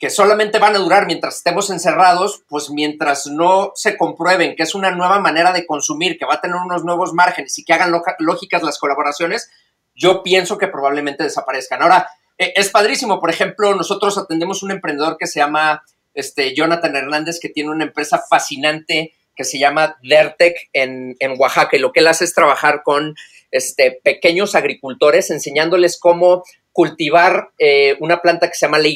que 0.00 0.08
solamente 0.08 0.58
van 0.58 0.74
a 0.74 0.78
durar 0.78 1.06
mientras 1.06 1.36
estemos 1.36 1.68
encerrados, 1.68 2.42
pues 2.48 2.70
mientras 2.70 3.26
no 3.26 3.72
se 3.74 3.98
comprueben 3.98 4.56
que 4.56 4.62
es 4.62 4.74
una 4.74 4.90
nueva 4.92 5.20
manera 5.20 5.52
de 5.52 5.66
consumir, 5.66 6.16
que 6.18 6.24
va 6.24 6.36
a 6.36 6.40
tener 6.40 6.56
unos 6.56 6.84
nuevos 6.84 7.12
márgenes 7.12 7.58
y 7.58 7.66
que 7.66 7.74
hagan 7.74 7.92
lógicas 8.18 8.62
las 8.62 8.78
colaboraciones, 8.78 9.50
yo 9.94 10.22
pienso 10.22 10.56
que 10.56 10.68
probablemente 10.68 11.22
desaparezcan. 11.22 11.82
Ahora, 11.82 12.08
e, 12.38 12.54
es 12.56 12.70
padrísimo, 12.70 13.20
por 13.20 13.28
ejemplo, 13.28 13.74
nosotros 13.74 14.16
atendemos 14.16 14.62
un 14.62 14.70
emprendedor 14.70 15.18
que 15.18 15.26
se 15.26 15.40
llama 15.40 15.82
este, 16.14 16.54
Jonathan 16.54 16.96
Hernández, 16.96 17.38
que 17.38 17.50
tiene 17.50 17.70
una 17.70 17.84
empresa 17.84 18.24
fascinante 18.26 19.12
que 19.36 19.44
se 19.44 19.58
llama 19.58 19.98
Dertec 20.02 20.70
en, 20.72 21.14
en 21.18 21.34
Oaxaca, 21.38 21.76
y 21.76 21.80
lo 21.80 21.92
que 21.92 22.00
él 22.00 22.08
hace 22.08 22.24
es 22.24 22.34
trabajar 22.34 22.82
con 22.82 23.16
este, 23.50 24.00
pequeños 24.02 24.54
agricultores, 24.54 25.30
enseñándoles 25.30 25.98
cómo 26.00 26.42
cultivar 26.72 27.50
eh, 27.58 27.96
una 28.00 28.22
planta 28.22 28.48
que 28.48 28.54
se 28.54 28.66
llama 28.66 28.78
la 28.78 28.88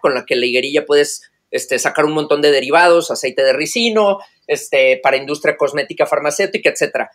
con 0.00 0.14
la 0.14 0.24
que 0.26 0.36
la 0.36 0.46
higuerilla 0.46 0.84
puedes 0.84 1.30
este, 1.50 1.78
sacar 1.78 2.04
un 2.04 2.12
montón 2.12 2.40
de 2.42 2.50
derivados, 2.50 3.10
aceite 3.10 3.42
de 3.42 3.52
ricino, 3.52 4.18
este, 4.46 5.00
para 5.02 5.16
industria 5.16 5.56
cosmética, 5.56 6.06
farmacéutica, 6.06 6.70
etcétera. 6.70 7.10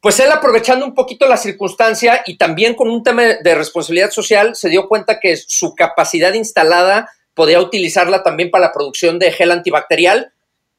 Pues 0.00 0.18
él 0.20 0.30
aprovechando 0.32 0.86
un 0.86 0.94
poquito 0.94 1.26
la 1.26 1.36
circunstancia 1.36 2.22
y 2.26 2.38
también 2.38 2.74
con 2.74 2.88
un 2.88 3.02
tema 3.02 3.22
de 3.22 3.54
responsabilidad 3.54 4.10
social, 4.10 4.56
se 4.56 4.68
dio 4.68 4.88
cuenta 4.88 5.20
que 5.20 5.36
su 5.36 5.74
capacidad 5.74 6.32
instalada 6.32 7.10
podía 7.34 7.60
utilizarla 7.60 8.22
también 8.22 8.50
para 8.50 8.66
la 8.66 8.72
producción 8.72 9.18
de 9.18 9.32
gel 9.32 9.50
antibacterial 9.50 10.32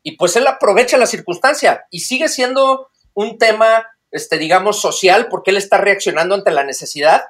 y 0.03 0.15
pues 0.15 0.35
él 0.35 0.47
aprovecha 0.47 0.97
la 0.97 1.05
circunstancia 1.05 1.85
y 1.91 1.99
sigue 1.99 2.29
siendo 2.29 2.89
un 3.13 3.37
tema, 3.37 3.87
este, 4.11 4.37
digamos, 4.37 4.81
social 4.81 5.27
porque 5.29 5.51
él 5.51 5.57
está 5.57 5.77
reaccionando 5.77 6.33
ante 6.33 6.51
la 6.51 6.63
necesidad 6.63 7.21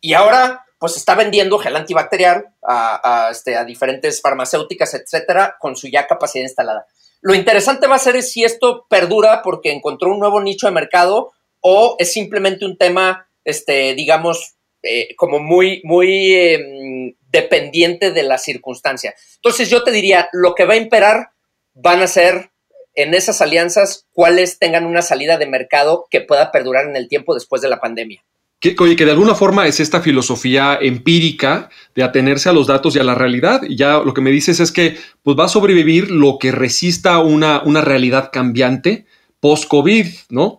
y 0.00 0.14
ahora 0.14 0.66
pues 0.78 0.96
está 0.96 1.14
vendiendo 1.14 1.58
gel 1.58 1.76
antibacterial 1.76 2.52
a, 2.62 3.28
este, 3.30 3.56
a 3.56 3.64
diferentes 3.64 4.20
farmacéuticas, 4.20 4.94
etcétera, 4.94 5.56
con 5.58 5.74
su 5.74 5.88
ya 5.88 6.06
capacidad 6.06 6.44
instalada. 6.44 6.86
Lo 7.22 7.34
interesante 7.34 7.86
va 7.86 7.96
a 7.96 8.00
ser 8.00 8.22
si 8.22 8.44
esto 8.44 8.86
perdura 8.88 9.40
porque 9.42 9.72
encontró 9.72 10.10
un 10.10 10.20
nuevo 10.20 10.40
nicho 10.40 10.66
de 10.66 10.72
mercado 10.72 11.32
o 11.60 11.96
es 11.98 12.12
simplemente 12.12 12.66
un 12.66 12.76
tema, 12.76 13.26
este, 13.44 13.94
digamos, 13.94 14.56
eh, 14.82 15.14
como 15.16 15.38
muy, 15.40 15.80
muy 15.82 16.34
em, 16.34 17.14
dependiente 17.30 18.12
de 18.12 18.22
la 18.22 18.38
circunstancia. 18.38 19.14
Entonces 19.36 19.70
yo 19.70 19.82
te 19.82 19.90
diría, 19.90 20.28
lo 20.32 20.54
que 20.54 20.66
va 20.66 20.74
a 20.74 20.78
imperar 20.78 21.30
van 21.74 22.02
a 22.02 22.06
ser 22.06 22.50
en 22.94 23.14
esas 23.14 23.40
alianzas 23.40 24.06
cuáles 24.12 24.58
tengan 24.58 24.86
una 24.86 25.02
salida 25.02 25.38
de 25.38 25.46
mercado 25.46 26.06
que 26.10 26.20
pueda 26.20 26.52
perdurar 26.52 26.86
en 26.86 26.96
el 26.96 27.08
tiempo 27.08 27.34
después 27.34 27.62
de 27.62 27.68
la 27.68 27.80
pandemia. 27.80 28.22
Que, 28.58 28.74
oye, 28.78 28.96
que 28.96 29.04
de 29.04 29.10
alguna 29.10 29.34
forma 29.34 29.66
es 29.66 29.80
esta 29.80 30.00
filosofía 30.00 30.78
empírica 30.80 31.68
de 31.94 32.02
atenerse 32.02 32.48
a 32.48 32.52
los 32.52 32.66
datos 32.66 32.96
y 32.96 32.98
a 32.98 33.04
la 33.04 33.14
realidad. 33.14 33.62
Y 33.68 33.76
ya 33.76 33.98
lo 33.98 34.14
que 34.14 34.22
me 34.22 34.30
dices 34.30 34.60
es 34.60 34.72
que 34.72 34.96
pues 35.22 35.38
va 35.38 35.44
a 35.44 35.48
sobrevivir 35.48 36.10
lo 36.10 36.38
que 36.38 36.52
resista 36.52 37.18
una, 37.18 37.62
una 37.62 37.82
realidad 37.82 38.30
cambiante 38.32 39.06
post-COVID, 39.40 40.06
¿no? 40.30 40.58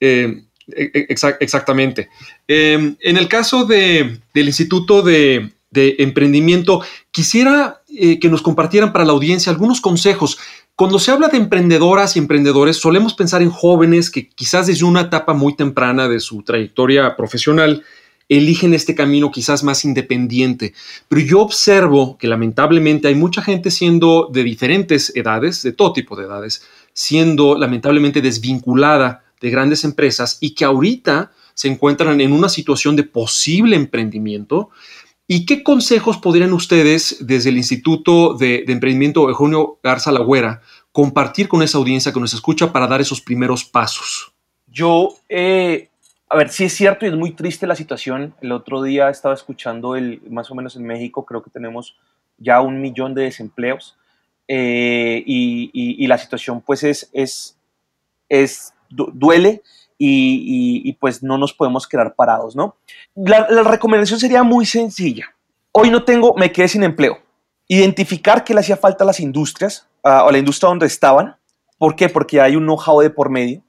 Eh, 0.00 0.44
e, 0.74 0.90
e, 0.94 1.06
exactamente. 1.40 2.08
Em, 2.48 2.96
en 3.00 3.16
el 3.16 3.28
caso 3.28 3.64
de, 3.64 4.18
del 4.34 4.46
Instituto 4.46 5.02
de, 5.02 5.52
de 5.70 5.96
Emprendimiento, 5.98 6.82
quisiera 7.10 7.82
eh, 7.88 8.18
que 8.18 8.28
nos 8.28 8.42
compartieran 8.42 8.92
para 8.92 9.04
la 9.04 9.12
audiencia 9.12 9.52
algunos 9.52 9.80
consejos. 9.80 10.38
Cuando 10.76 10.98
se 10.98 11.10
habla 11.10 11.28
de 11.28 11.38
emprendedoras 11.38 12.16
y 12.16 12.18
emprendedores, 12.18 12.76
solemos 12.76 13.14
pensar 13.14 13.40
en 13.40 13.48
jóvenes 13.48 14.10
que 14.10 14.28
quizás 14.28 14.66
desde 14.66 14.84
una 14.84 15.00
etapa 15.00 15.32
muy 15.32 15.56
temprana 15.56 16.06
de 16.06 16.20
su 16.20 16.42
trayectoria 16.42 17.16
profesional 17.16 17.82
eligen 18.28 18.74
este 18.74 18.94
camino 18.94 19.30
quizás 19.30 19.64
más 19.64 19.86
independiente. 19.86 20.74
Pero 21.08 21.22
yo 21.22 21.40
observo 21.40 22.18
que 22.18 22.28
lamentablemente 22.28 23.08
hay 23.08 23.14
mucha 23.14 23.40
gente 23.40 23.70
siendo 23.70 24.28
de 24.30 24.44
diferentes 24.44 25.16
edades, 25.16 25.62
de 25.62 25.72
todo 25.72 25.94
tipo 25.94 26.14
de 26.14 26.26
edades, 26.26 26.62
siendo 26.92 27.56
lamentablemente 27.56 28.20
desvinculada 28.20 29.24
de 29.40 29.48
grandes 29.48 29.82
empresas 29.82 30.36
y 30.42 30.50
que 30.50 30.66
ahorita 30.66 31.32
se 31.54 31.68
encuentran 31.68 32.20
en 32.20 32.32
una 32.32 32.50
situación 32.50 32.96
de 32.96 33.04
posible 33.04 33.76
emprendimiento 33.76 34.68
¿Y 35.28 35.44
qué 35.44 35.64
consejos 35.64 36.18
podrían 36.18 36.52
ustedes 36.52 37.18
desde 37.26 37.50
el 37.50 37.56
Instituto 37.56 38.34
de, 38.34 38.64
Emprendimiento 38.68 39.28
Eugenio 39.28 39.78
Garza 39.82 40.12
Lagüera 40.12 40.62
compartir 40.92 41.48
con 41.48 41.62
esa 41.62 41.78
audiencia 41.78 42.12
que 42.12 42.20
nos 42.20 42.32
escucha 42.32 42.72
para 42.72 42.86
dar 42.86 43.00
esos 43.00 43.20
primeros 43.20 43.64
pasos? 43.64 44.32
Yo, 44.68 45.16
eh, 45.28 45.88
a 46.28 46.36
ver, 46.36 46.50
sí 46.50 46.64
es 46.64 46.74
cierto 46.74 47.04
y 47.04 47.08
es 47.08 47.16
muy 47.16 47.32
triste 47.32 47.66
la 47.66 47.74
situación. 47.74 48.34
El 48.40 48.52
otro 48.52 48.82
día 48.82 49.10
estaba 49.10 49.34
escuchando, 49.34 49.96
el, 49.96 50.22
más 50.30 50.50
o 50.52 50.54
menos 50.54 50.76
en 50.76 50.84
México, 50.84 51.24
creo 51.24 51.42
que 51.42 51.50
tenemos 51.50 51.96
ya 52.38 52.60
un 52.60 52.80
millón 52.80 53.14
de 53.14 53.22
desempleos 53.22 53.96
eh, 54.46 55.24
y, 55.26 56.06
la 56.06 56.18
situación 56.18 56.60
pues 56.60 56.84
es, 56.84 57.10
es, 57.12 57.56
es 58.28 58.74
duele 58.88 59.62
y, 59.98 60.92
pues 60.94 61.22
no 61.22 61.38
nos 61.38 61.52
podemos 61.52 61.86
quedar 61.86 62.14
parados, 62.14 62.56
¿no? 62.56 62.76
La, 63.14 63.46
recomendación 63.62 64.20
sería 64.20 64.42
muy 64.42 64.66
sencilla. 64.66 65.34
Hoy 65.72 65.90
no 65.90 66.04
tengo, 66.04 66.34
me 66.34 66.52
quedé 66.52 66.68
sin 66.68 66.82
empleo. 66.82 67.18
Identificar 67.68 68.44
qué 68.44 68.54
le 68.54 68.60
hacía 68.60 68.76
falta 68.76 69.04
a 69.04 69.06
las 69.06 69.20
industrias, 69.20 69.88
o 70.02 70.08
a 70.08 70.32
la 70.32 70.38
industria 70.38 70.68
donde 70.68 70.86
estaban. 70.86 71.36
¿Por 71.78 71.96
qué? 71.96 72.08
Porque 72.08 72.40
hay 72.40 72.56
un 72.56 72.64
know-how 72.64 73.00
de 73.00 73.10
por 73.10 73.30
medio. 73.30 73.62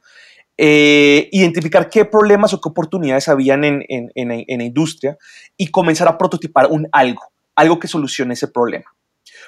Eh, 0.59 1.29
identificar 1.31 1.87
qué 1.87 2.03
problemas 2.05 2.51
o 2.53 2.59
qué 2.59 2.69
oportunidades 2.69 3.27
habían 3.27 3.63
en, 3.63 4.09
la 4.15 4.63
industria 4.63 5.17
y 5.55 5.67
comenzar 5.67 6.07
a 6.07 6.17
prototipar 6.17 6.67
un 6.71 6.87
algo, 6.91 7.21
algo 7.55 7.79
que 7.79 7.87
solucione 7.87 8.33
ese 8.33 8.47
problema. 8.47 8.85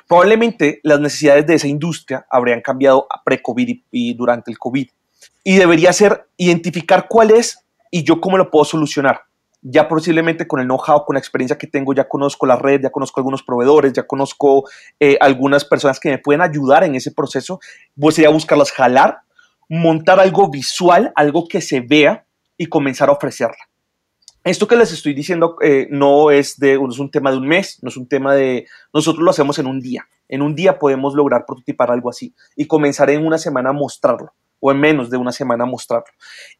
Probablemente 0.07 0.79
las 0.83 0.99
necesidades 0.99 1.47
de 1.47 1.55
esa 1.55 1.67
industria 1.67 2.25
habrían 2.29 2.61
cambiado 2.61 3.07
pre-COVID 3.25 3.81
y 3.91 4.13
durante 4.13 4.51
el 4.51 4.59
COVID 4.59 4.87
y 5.43 5.57
debería 5.57 5.93
ser 5.93 6.27
identificar 6.37 7.07
cuál 7.07 7.31
es 7.31 7.65
y 7.91 8.03
yo 8.03 8.21
cómo 8.21 8.37
lo 8.37 8.49
puedo 8.49 8.65
solucionar. 8.65 9.21
Ya 9.61 9.89
posiblemente 9.89 10.47
con 10.47 10.61
el 10.61 10.67
know-how, 10.67 11.03
con 11.05 11.15
la 11.15 11.19
experiencia 11.19 11.57
que 11.57 11.67
tengo, 11.67 11.93
ya 11.93 12.07
conozco 12.07 12.45
la 12.45 12.55
red, 12.55 12.81
ya 12.81 12.91
conozco 12.91 13.19
algunos 13.19 13.43
proveedores, 13.43 13.91
ya 13.91 14.03
conozco 14.03 14.69
eh, 14.99 15.17
algunas 15.19 15.65
personas 15.65 15.99
que 15.99 16.09
me 16.09 16.17
pueden 16.17 16.41
ayudar 16.41 16.83
en 16.83 16.95
ese 16.95 17.11
proceso. 17.11 17.59
Pues 17.99 18.15
sería 18.15 18.29
buscarlas, 18.29 18.71
jalar, 18.71 19.19
montar 19.67 20.19
algo 20.19 20.49
visual, 20.49 21.11
algo 21.15 21.47
que 21.47 21.61
se 21.61 21.81
vea 21.81 22.25
y 22.57 22.67
comenzar 22.67 23.09
a 23.09 23.13
ofrecerla. 23.13 23.57
Esto 24.45 24.67
que 24.67 24.77
les 24.77 24.93
estoy 24.93 25.13
diciendo 25.13 25.57
eh, 25.61 25.87
no 25.91 26.31
es, 26.31 26.57
de, 26.57 26.75
no 26.75 26.89
es 26.89 26.99
un 26.99 27.11
tema 27.11 27.31
de 27.31 27.37
un 27.37 27.47
mes, 27.47 27.79
no 27.81 27.89
es 27.89 27.97
un 27.97 28.07
tema 28.07 28.33
de... 28.33 28.65
Nosotros 28.93 29.23
lo 29.23 29.31
hacemos 29.31 29.59
en 29.59 29.67
un 29.67 29.81
día. 29.81 30.07
En 30.29 30.41
un 30.41 30.55
día 30.55 30.79
podemos 30.79 31.13
lograr 31.13 31.45
prototipar 31.45 31.91
algo 31.91 32.09
así 32.09 32.33
y 32.55 32.65
comenzar 32.65 33.09
en 33.09 33.25
una 33.25 33.37
semana 33.37 33.71
a 33.71 33.73
mostrarlo 33.73 34.33
o 34.59 34.71
en 34.71 34.79
menos 34.79 35.09
de 35.09 35.17
una 35.17 35.31
semana 35.31 35.65
mostrarlo. 35.65 36.11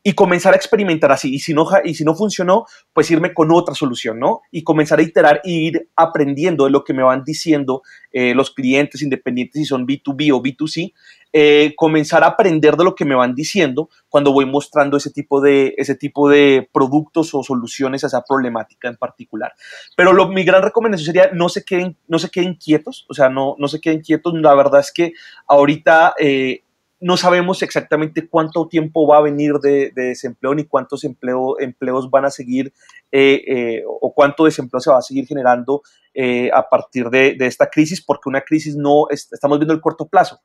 Y 0.03 0.13
comenzar 0.13 0.53
a 0.53 0.57
experimentar 0.57 1.11
así. 1.11 1.33
Y 1.33 1.39
si 1.39 1.53
no, 1.53 1.67
y 1.83 1.93
si 1.93 2.03
no 2.03 2.15
funcionó, 2.15 2.65
pues 2.93 3.09
irme 3.11 3.33
con 3.33 3.51
otra 3.51 3.75
solución, 3.75 4.19
¿no? 4.19 4.41
Y 4.51 4.63
comenzar 4.63 4.99
a 4.99 5.03
iterar 5.03 5.41
e 5.43 5.51
ir 5.51 5.89
aprendiendo 5.95 6.65
de 6.65 6.71
lo 6.71 6.83
que 6.83 6.93
me 6.93 7.03
van 7.03 7.23
diciendo 7.23 7.81
eh, 8.11 8.33
los 8.33 8.51
clientes 8.51 9.01
independientes, 9.01 9.61
si 9.61 9.65
son 9.65 9.85
B2B 9.85 10.31
o 10.33 10.41
B2C. 10.41 10.93
Eh, 11.31 11.73
comenzar 11.75 12.23
a 12.23 12.27
aprender 12.27 12.75
de 12.75 12.83
lo 12.83 12.95
que 12.95 13.05
me 13.05 13.13
van 13.13 13.35
diciendo 13.35 13.89
cuando 14.07 14.33
voy 14.33 14.47
mostrando 14.47 14.97
ese 14.97 15.11
tipo 15.11 15.39
de, 15.41 15.75
ese 15.77 15.93
tipo 15.93 16.27
de 16.27 16.67
productos 16.73 17.35
o 17.35 17.43
soluciones 17.43 18.03
a 18.03 18.07
esa 18.07 18.23
problemática 18.23 18.87
en 18.87 18.97
particular. 18.97 19.53
Pero 19.95 20.11
lo, 20.11 20.27
mi 20.29 20.43
gran 20.43 20.63
recomendación 20.63 21.05
sería 21.05 21.29
no 21.31 21.47
se 21.47 21.63
queden, 21.63 21.95
no 22.07 22.17
se 22.17 22.31
queden 22.31 22.55
quietos, 22.55 23.05
o 23.09 23.13
sea, 23.13 23.29
no, 23.29 23.55
no 23.59 23.67
se 23.67 23.79
queden 23.79 24.01
quietos. 24.01 24.33
La 24.35 24.55
verdad 24.55 24.79
es 24.79 24.91
que 24.91 25.13
ahorita... 25.47 26.15
Eh, 26.19 26.63
no 27.01 27.17
sabemos 27.17 27.61
exactamente 27.61 28.27
cuánto 28.27 28.67
tiempo 28.67 29.07
va 29.07 29.17
a 29.17 29.21
venir 29.21 29.53
de, 29.55 29.91
desempleo 29.95 30.53
ni 30.53 30.65
cuántos 30.65 31.03
empleos 31.03 32.09
van 32.11 32.25
a 32.25 32.29
seguir 32.29 32.73
eh, 33.11 33.41
eh, 33.47 33.83
o 33.85 34.13
cuánto 34.13 34.45
desempleo 34.45 34.81
se 34.81 34.91
va 34.91 34.97
a 34.97 35.01
seguir 35.01 35.25
generando 35.25 35.81
eh, 36.13 36.49
a 36.53 36.67
partir 36.67 37.09
de, 37.09 37.35
esta 37.39 37.69
crisis, 37.69 38.03
porque 38.03 38.29
una 38.29 38.41
crisis 38.41 38.75
no, 38.75 39.07
estamos 39.09 39.59
viendo 39.59 39.73
el 39.73 39.81
corto 39.81 40.07
plazo. 40.07 40.41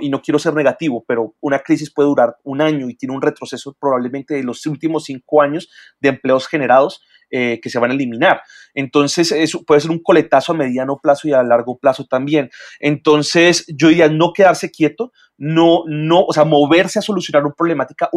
Y 0.00 0.08
no 0.08 0.22
quiero 0.22 0.38
ser 0.38 0.54
negativo, 0.54 1.04
pero 1.06 1.34
una 1.40 1.58
crisis 1.58 1.92
puede 1.92 2.08
durar 2.08 2.38
un 2.42 2.62
año 2.62 2.88
y 2.88 2.96
tiene 2.96 3.14
un 3.14 3.20
retroceso 3.20 3.76
probablemente 3.78 4.32
de 4.32 4.42
los 4.42 4.64
últimos 4.64 5.04
cinco 5.04 5.42
años 5.42 5.68
de 6.00 6.08
empleos 6.08 6.48
generados 6.48 7.02
que 7.34 7.68
se 7.70 7.80
van 7.80 7.90
a 7.90 7.94
eliminar. 7.94 8.42
Entonces, 8.74 9.32
eso 9.32 9.64
puede 9.64 9.80
ser 9.80 9.90
un 9.90 10.02
coletazo 10.02 10.52
a 10.52 10.56
mediano 10.56 10.98
plazo 11.02 11.26
y 11.26 11.32
a 11.32 11.42
largo 11.42 11.78
plazo 11.78 12.04
también. 12.06 12.50
Entonces, 12.78 13.64
yo 13.68 13.88
diría 13.88 14.08
no 14.08 14.32
quedarse 14.32 14.70
quieto, 14.70 15.12
no, 15.36 15.82
no, 15.86 16.24
o 16.24 16.32
sea, 16.32 16.44
moverse 16.44 16.98
a 16.98 17.02
solucionar 17.02 17.44
una 17.44 17.54
problemática, 17.54 18.08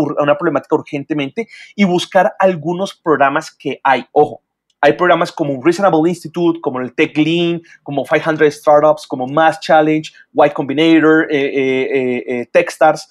urgentemente 0.75 1.47
y 1.75 1.83
buscar 1.83 2.33
algunos 2.39 2.93
programas 2.93 3.51
que 3.51 3.79
hay. 3.83 4.05
Ojo, 4.11 4.41
hay 4.81 4.93
programas 4.93 5.31
como 5.31 5.61
Reasonable 5.63 6.09
Institute, 6.09 6.59
como 6.61 6.79
el 6.79 6.93
Tech 6.93 7.17
Lean, 7.17 7.61
como 7.81 8.05
500 8.05 8.53
Startups, 8.53 9.07
como 9.07 9.25
Mass 9.25 9.59
Challenge, 9.59 10.11
Y 10.33 10.49
Combinator, 10.51 11.27
eh, 11.31 11.45
eh, 11.45 12.23
eh, 12.27 12.45
Techstars, 12.51 13.09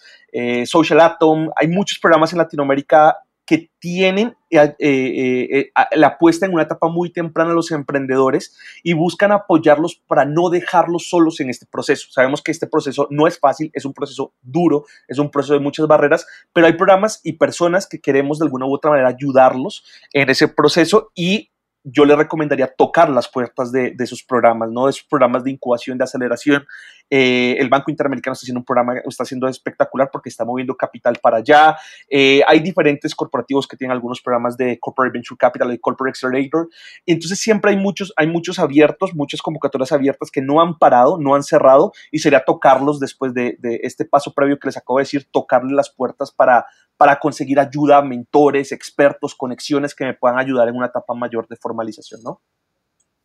Social 0.67 1.01
Atom. 1.01 1.51
Hay 1.57 1.67
muchos 1.67 1.99
programas 1.99 2.33
en 2.33 2.39
Latinoamérica 2.39 3.17
que 3.47 3.71
tienen 3.79 4.37
eh, 4.51 4.75
eh, 4.79 5.49
eh, 5.51 5.71
la 5.93 6.09
apuesta 6.09 6.47
en 6.47 6.53
una 6.53 6.65
etapa 6.65 6.89
muy 6.89 7.11
temprana 7.11 7.53
los 7.53 7.71
emprendedores 7.71 8.57
y 8.83 8.93
buscan 8.93 9.31
apoyarlos 9.31 10.03
para 10.07 10.25
no 10.25 10.51
dejarlos 10.51 11.09
solos 11.09 11.41
en 11.41 11.49
este 11.49 11.65
proceso. 11.65 12.09
Sabemos 12.11 12.43
que 12.43 12.51
este 12.51 12.67
proceso 12.67 13.07
no 13.11 13.27
es 13.29 13.39
fácil, 13.39 13.71
es 13.73 13.85
un 13.85 13.95
proceso 13.95 14.35
duro, 14.43 14.85
es 15.07 15.19
un 15.19 15.31
proceso 15.31 15.55
de 15.55 15.61
muchas 15.61 15.87
barreras, 15.87 16.27
pero 16.53 16.67
hay 16.67 16.73
programas 16.73 17.21
y 17.23 17.35
personas 17.35 17.87
que 17.87 18.01
queremos 18.01 18.41
de 18.41 18.47
alguna 18.47 18.67
u 18.67 18.75
otra 18.75 18.91
manera 18.91 19.09
ayudarlos 19.09 19.85
en 20.13 20.29
ese 20.29 20.49
proceso 20.49 21.13
y 21.15 21.51
yo 21.89 22.05
les 22.05 22.19
recomendaría 22.19 22.67
tocar 22.67 23.09
las 23.09 23.29
puertas 23.29 23.71
de, 23.71 23.93
de 23.93 24.07
sus 24.07 24.25
programas, 24.25 24.71
¿no? 24.71 24.87
de 24.87 24.93
sus 24.93 25.05
programas 25.05 25.45
de 25.45 25.53
incubación, 25.53 25.97
de 25.97 26.05
aceleración 26.05 26.67
Eh, 27.09 27.57
el 27.61 27.69
Banco 27.69 27.91
Interamericano 27.91 28.33
está 28.33 28.45
haciendo 28.45 28.61
un 28.61 28.65
programa, 28.65 28.95
está 29.09 29.23
haciendo 29.23 29.47
espectacular 29.47 30.11
porque 30.11 30.29
está 30.29 30.45
moviendo 30.45 30.75
capital 30.75 31.17
para 31.23 31.37
allá. 31.37 31.77
Eh, 32.11 32.43
hay 32.49 32.59
diferentes 32.61 33.15
corporativos 33.15 33.69
que 33.69 33.77
tienen 33.77 33.93
algunos 33.93 34.21
programas 34.21 34.57
de 34.57 34.79
Corporate 34.81 35.13
Venture 35.13 35.39
Capital 35.39 35.73
y 35.73 35.79
Corporate 35.79 36.11
Accelerator. 36.11 36.69
Entonces 37.07 37.39
siempre 37.39 37.71
hay 37.71 37.77
muchos, 37.77 38.13
hay 38.17 38.27
muchos 38.27 38.59
abiertos, 38.59 39.15
muchas 39.15 39.41
convocatorias 39.41 39.93
abiertas 39.93 40.31
que 40.31 40.43
no 40.43 40.61
han 40.61 40.79
parado, 40.79 41.17
no 41.19 41.35
han 41.37 41.45
cerrado 41.45 41.93
y 42.11 42.19
sería 42.19 42.45
tocarlos 42.45 42.99
después 42.99 43.33
de, 43.35 43.57
de 43.61 43.81
este 43.85 44.05
paso 44.05 44.33
previo 44.35 44.59
que 44.59 44.67
les 44.67 44.77
acabo 44.77 44.99
de 44.99 45.05
decir, 45.05 45.29
tocarle 45.31 45.75
las 45.75 45.91
puertas 45.91 46.33
para, 46.33 46.67
para 46.97 47.19
conseguir 47.19 47.61
ayuda, 47.61 48.03
mentores, 48.03 48.73
expertos, 48.73 49.35
conexiones 49.35 49.95
que 49.95 50.05
me 50.05 50.15
puedan 50.15 50.39
ayudar 50.39 50.69
en 50.69 50.77
una 50.77 50.87
etapa 50.87 51.15
mayor 51.15 51.47
de 51.49 51.57
formalización, 51.57 52.23
¿no? 52.23 52.41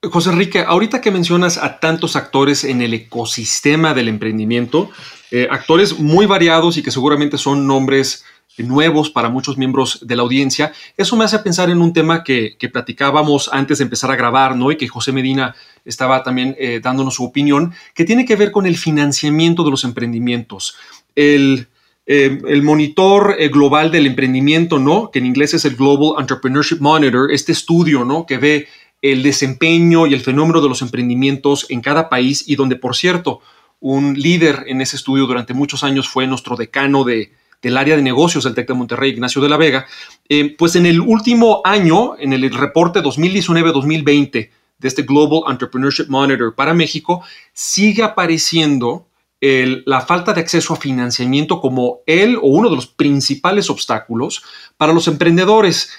José 0.04 0.32
Enrique, 0.32 0.64
ahorita 0.68 1.00
que 1.00 1.12
mencionas 1.12 1.60
a 1.60 1.80
tantos 1.80 2.16
actores 2.16 2.64
en 2.64 2.82
el 2.82 2.94
ecosistema 2.96 3.94
del 3.94 4.08
emprendimiento, 4.08 4.90
eh, 5.30 5.48
actores 5.52 6.00
muy 6.00 6.26
variados 6.26 6.78
y 6.78 6.82
que 6.84 6.90
seguramente 6.90 7.38
son 7.38 7.68
nombres 7.68 8.26
nuevos 8.58 9.12
para 9.12 9.30
muchos 9.30 9.58
miembros 9.58 10.00
de 10.02 10.16
la 10.16 10.24
audiencia, 10.24 10.74
eso 10.98 11.16
me 11.16 11.24
hace 11.24 11.38
pensar 11.40 11.70
en 11.70 11.82
un 11.82 11.94
tema 11.94 12.24
que, 12.24 12.58
platicábamos 12.74 13.50
antes 13.54 13.78
de 13.78 13.84
empezar 13.84 14.10
a 14.12 14.16
grabar, 14.16 14.56
¿no? 14.56 14.72
Y 14.72 14.78
que 14.78 14.88
José 14.88 15.12
Medina 15.12 15.56
estaba 15.86 16.24
también 16.24 16.56
eh, 16.60 16.80
dándonos 16.82 17.16
su 17.16 17.24
opinión, 17.24 17.74
que 17.94 18.04
tiene 18.04 18.26
que 18.26 18.36
ver 18.36 18.52
con 18.52 18.66
el 18.66 18.78
financiamiento 18.78 19.64
de 19.64 19.72
los 19.72 19.84
emprendimientos. 19.84 20.76
El, 21.16 21.68
eh, 22.06 22.40
el 22.48 22.64
monitor 22.64 23.38
global 23.52 23.92
del 23.92 24.08
emprendimiento, 24.08 24.80
¿no? 24.80 25.12
Que 25.12 25.20
en 25.20 25.26
inglés 25.26 25.54
es 25.54 25.66
el 25.66 25.76
Global 25.76 26.20
Entrepreneurship 26.20 26.80
Monitor, 26.80 27.32
este 27.32 27.52
estudio, 27.52 28.04
¿no? 28.04 28.26
Que 28.26 28.38
ve 28.38 28.68
el 29.02 29.24
desempeño 29.24 30.08
y 30.08 30.14
el 30.14 30.22
fenómeno 30.22 30.62
de 30.62 30.70
los 30.70 30.82
emprendimientos 30.82 31.66
en 31.70 31.82
cada 31.82 32.10
país 32.10 32.44
y 32.48 32.56
donde, 32.56 32.76
por 32.76 32.96
cierto, 32.96 33.42
un 33.80 34.14
líder 34.14 34.66
en 34.68 34.80
ese 34.82 34.96
estudio 34.96 35.26
durante 35.26 35.54
muchos 35.54 35.84
años 35.84 36.08
fue 36.08 36.28
nuestro 36.28 36.56
decano 36.56 37.04
de, 37.04 37.32
del 37.62 37.78
área 37.78 37.96
de 37.96 38.04
negocios 38.04 38.44
del 38.44 38.54
TEC 38.54 38.70
de 38.70 38.74
Monterrey, 38.76 39.12
Ignacio 39.12 39.42
de 39.42 39.50
la 39.50 39.58
Vega, 39.58 39.88
eh, 40.30 40.56
pues 40.58 40.76
en 40.76 40.86
el 40.86 41.02
último 41.02 41.62
año, 41.66 42.16
en 42.18 42.34
el 42.34 42.50
reporte 42.54 43.02
2019-2020 43.02 44.50
de 44.80 44.88
este 44.88 45.04
Global 45.04 45.52
Entrepreneurship 45.52 46.08
Monitor 46.08 46.56
para 46.56 46.74
México, 46.74 47.24
sigue 47.54 48.04
apareciendo 48.04 49.08
la 49.42 50.02
falta 50.02 50.34
de 50.34 50.42
acceso 50.42 50.74
a 50.74 50.78
financiamiento 50.78 51.60
como 51.60 52.02
el 52.06 52.38
o 52.38 52.44
uno 52.44 52.70
de 52.70 52.76
los 52.76 52.86
principales 52.86 53.70
obstáculos 53.72 54.44
para 54.78 54.94
los 54.94 55.08
emprendedores. 55.08 55.92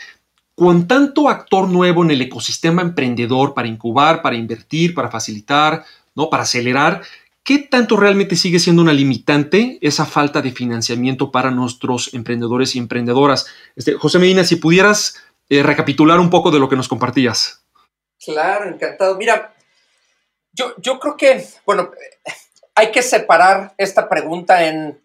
Con 0.55 0.87
tanto 0.87 1.29
actor 1.29 1.69
nuevo 1.69 2.05
en 2.05 2.13
el 2.13 2.21
ecosistema 2.21 2.83
emprendedor 2.83 3.53
para 3.53 3.67
incubar, 3.67 4.23
para 4.23 4.37
invertir, 4.37 4.95
para 4.95 5.11
facilitar, 5.11 5.85
¿no? 6.15 6.31
para 6.31 6.45
acelerar, 6.45 7.03
¿qué 7.43 7.59
tanto 7.59 7.97
realmente 7.97 8.37
sigue 8.37 8.61
siendo 8.61 8.83
una 8.83 8.93
limitante 8.93 9.79
esa 9.81 10.07
falta 10.07 10.41
de 10.41 10.53
financiamiento 10.53 11.33
para 11.33 11.51
nuestros 11.51 12.15
emprendedores 12.15 12.77
y 12.77 12.79
emprendedoras? 12.79 13.47
Este, 13.75 13.95
José 13.95 14.19
Medina, 14.21 14.45
si 14.45 14.57
pudieras 14.57 15.17
eh, 15.49 15.63
recapitular 15.63 16.21
un 16.21 16.31
poco 16.31 16.51
de 16.51 16.61
lo 16.61 16.69
que 16.69 16.77
nos 16.77 16.87
compartías. 16.87 17.65
Claro, 18.25 18.69
encantado. 18.69 19.17
Mira, 19.17 19.53
yo, 20.53 20.75
yo 20.79 21.01
creo 21.01 21.17
que, 21.17 21.45
bueno, 21.67 21.91
hay 22.75 22.91
que 22.91 23.03
separar 23.03 23.75
esta 23.79 24.09
pregunta 24.09 24.67
en 24.67 25.03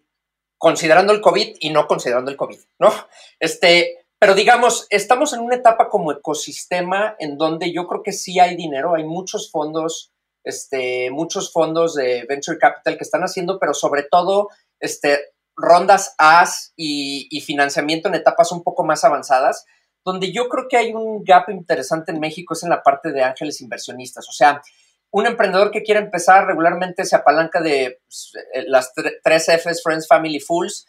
considerando 0.58 1.12
el 1.12 1.20
COVID 1.20 1.56
y 1.60 1.70
no 1.70 1.86
considerando 1.86 2.30
el 2.30 2.36
COVID, 2.36 2.58
¿no? 2.78 2.92
Este, 3.38 4.06
pero 4.18 4.34
digamos, 4.34 4.86
estamos 4.90 5.32
en 5.32 5.40
una 5.40 5.54
etapa 5.54 5.88
como 5.88 6.10
ecosistema 6.10 7.14
en 7.18 7.38
donde 7.38 7.72
yo 7.72 7.86
creo 7.86 8.02
que 8.02 8.12
sí 8.12 8.40
hay 8.40 8.56
dinero, 8.56 8.94
hay 8.94 9.04
muchos 9.04 9.50
fondos, 9.50 10.12
este, 10.42 11.10
muchos 11.10 11.52
fondos 11.52 11.94
de 11.94 12.26
venture 12.28 12.58
capital 12.58 12.96
que 12.96 13.04
están 13.04 13.22
haciendo, 13.22 13.58
pero 13.60 13.74
sobre 13.74 14.02
todo 14.02 14.48
este, 14.80 15.32
rondas 15.54 16.14
As 16.18 16.72
y, 16.76 17.28
y 17.30 17.40
financiamiento 17.42 18.08
en 18.08 18.16
etapas 18.16 18.50
un 18.50 18.64
poco 18.64 18.84
más 18.84 19.04
avanzadas, 19.04 19.64
donde 20.04 20.32
yo 20.32 20.48
creo 20.48 20.66
que 20.68 20.76
hay 20.76 20.92
un 20.92 21.22
gap 21.22 21.50
interesante 21.50 22.10
en 22.10 22.20
México 22.20 22.54
es 22.54 22.62
en 22.64 22.70
la 22.70 22.82
parte 22.82 23.12
de 23.12 23.22
ángeles 23.22 23.60
inversionistas. 23.60 24.28
O 24.28 24.32
sea, 24.32 24.62
un 25.10 25.26
emprendedor 25.26 25.70
que 25.70 25.82
quiere 25.82 26.00
empezar 26.00 26.46
regularmente 26.46 27.04
se 27.04 27.16
apalanca 27.16 27.60
de 27.60 28.00
pues, 28.04 28.32
eh, 28.54 28.64
las 28.66 28.92
tres 29.22 29.48
Fs, 29.48 29.82
Friends, 29.82 30.06
Family, 30.06 30.40
Fools, 30.40 30.86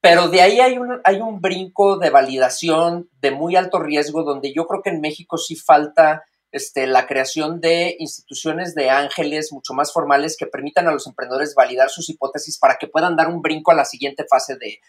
pero 0.00 0.28
de 0.28 0.40
ahí 0.40 0.60
hay 0.60 0.78
un, 0.78 1.00
hay 1.04 1.20
un 1.20 1.40
brinco 1.40 1.98
de 1.98 2.10
validación 2.10 3.10
de 3.20 3.32
muy 3.32 3.56
alto 3.56 3.80
riesgo 3.80 4.22
donde 4.22 4.52
yo 4.52 4.66
creo 4.66 4.82
que 4.82 4.90
en 4.90 5.00
México 5.00 5.36
sí 5.36 5.56
falta 5.56 6.24
este, 6.52 6.86
la 6.86 7.06
creación 7.06 7.60
de 7.60 7.96
instituciones 7.98 8.74
de 8.74 8.88
ángeles 8.88 9.52
mucho 9.52 9.74
más 9.74 9.92
formales 9.92 10.36
que 10.38 10.46
permitan 10.46 10.86
a 10.88 10.92
los 10.92 11.06
emprendedores 11.06 11.54
validar 11.54 11.90
sus 11.90 12.08
hipótesis 12.08 12.58
para 12.58 12.76
que 12.78 12.86
puedan 12.86 13.16
dar 13.16 13.28
un 13.28 13.42
brinco 13.42 13.72
a 13.72 13.74
la 13.74 13.84
siguiente 13.84 14.24
fase 14.28 14.56
de, 14.56 14.80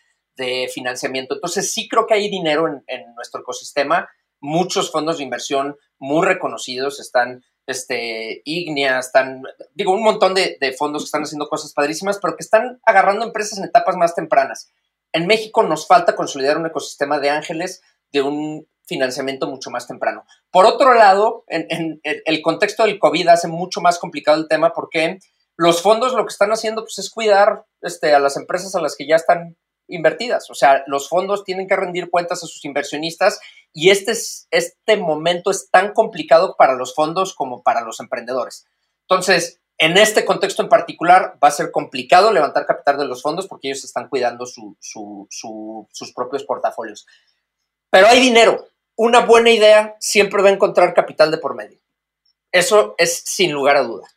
financiamiento. 0.71 1.33
Entonces 1.33 1.73
sí 1.73 1.89
creo 1.89 2.05
que 2.05 2.13
hay 2.13 2.29
dinero 2.29 2.67
en, 2.67 3.15
nuestro 3.15 3.41
ecosistema. 3.41 4.07
Muchos 4.39 4.91
fondos 4.91 5.17
de 5.17 5.23
inversión 5.23 5.75
muy 5.97 6.27
reconocidos 6.27 6.99
están 6.99 7.43
este, 7.67 8.41
Ignea, 8.45 8.99
están, 8.99 9.43
digo, 9.75 9.91
un 9.91 10.01
montón 10.01 10.33
de, 10.33 10.57
fondos 10.77 11.03
que 11.03 11.07
están 11.07 11.23
haciendo 11.23 11.49
cosas 11.49 11.73
padrísimas, 11.73 12.17
pero 12.19 12.35
que 12.35 12.43
están 12.43 12.79
agarrando 12.83 13.25
empresas 13.25 13.59
en 13.59 13.65
etapas 13.65 13.97
más 13.97 14.15
tempranas. 14.15 14.71
En 15.11 15.27
México 15.27 15.63
nos 15.63 15.85
falta 15.85 16.15
consolidar 16.15 16.57
un 16.57 16.65
ecosistema 16.65 17.19
de 17.19 17.29
ángeles 17.29 17.81
de 18.11 18.21
un 18.21 18.67
financiamiento 18.85 19.47
mucho 19.47 19.69
más 19.69 19.85
temprano. 19.85 20.25
Por 20.49 20.65
otro 20.65 20.93
lado, 20.93 21.43
en, 21.47 21.99
el 22.03 22.41
contexto 22.41 22.83
del 22.83 22.99
COVID 22.99 23.27
hace 23.27 23.49
mucho 23.49 23.81
más 23.81 23.99
complicado 23.99 24.37
el 24.39 24.47
tema 24.47 24.71
porque 24.73 25.19
los 25.57 25.81
fondos 25.81 26.13
lo 26.13 26.25
que 26.25 26.31
están 26.31 26.51
haciendo 26.51 26.83
pues, 26.83 26.97
es 26.99 27.09
cuidar 27.09 27.65
este, 27.81 28.13
a 28.13 28.19
las 28.19 28.37
empresas 28.37 28.75
a 28.75 28.81
las 28.81 28.95
que 28.95 29.07
ya 29.07 29.17
están 29.17 29.57
invertidas. 29.87 30.49
O 30.49 30.55
sea, 30.55 30.83
los 30.87 31.09
fondos 31.09 31.43
tienen 31.43 31.67
que 31.67 31.75
rendir 31.75 32.09
cuentas 32.09 32.43
a 32.43 32.47
sus 32.47 32.63
inversionistas 32.65 33.39
y 33.73 33.89
este, 33.89 34.11
es, 34.11 34.47
este 34.51 34.97
momento 34.97 35.51
es 35.51 35.69
tan 35.69 35.93
complicado 35.93 36.55
para 36.57 36.73
los 36.73 36.95
fondos 36.95 37.33
como 37.33 37.63
para 37.63 37.81
los 37.81 37.99
emprendedores. 37.99 38.65
Entonces, 39.01 39.59
en 39.77 39.97
este 39.97 40.25
contexto 40.25 40.63
en 40.63 40.69
particular 40.69 41.37
va 41.43 41.49
a 41.49 41.51
ser 41.51 41.71
complicado 41.71 42.31
levantar 42.31 42.65
capital 42.65 42.97
de 42.97 43.05
los 43.05 43.21
fondos 43.21 43.47
porque 43.47 43.69
ellos 43.69 43.83
están 43.83 44.09
cuidando 44.09 44.45
sus 44.45 46.13
propios 46.15 46.43
portafolios. 46.43 47.05
Pero 47.89 48.07
hay 48.07 48.19
dinero. 48.19 48.67
Una 48.95 49.19
buena 49.19 49.51
idea 49.51 49.95
siempre 49.99 50.41
va 50.41 50.49
a 50.49 50.53
encontrar 50.53 50.93
capital 50.95 51.29
de 51.29 51.37
por 51.37 51.55
medio. 51.55 51.77
Eso 52.51 52.95
es 52.97 53.21
sin 53.25 53.51
lugar 53.51 53.77
a 53.77 53.83
duda. 53.83 54.07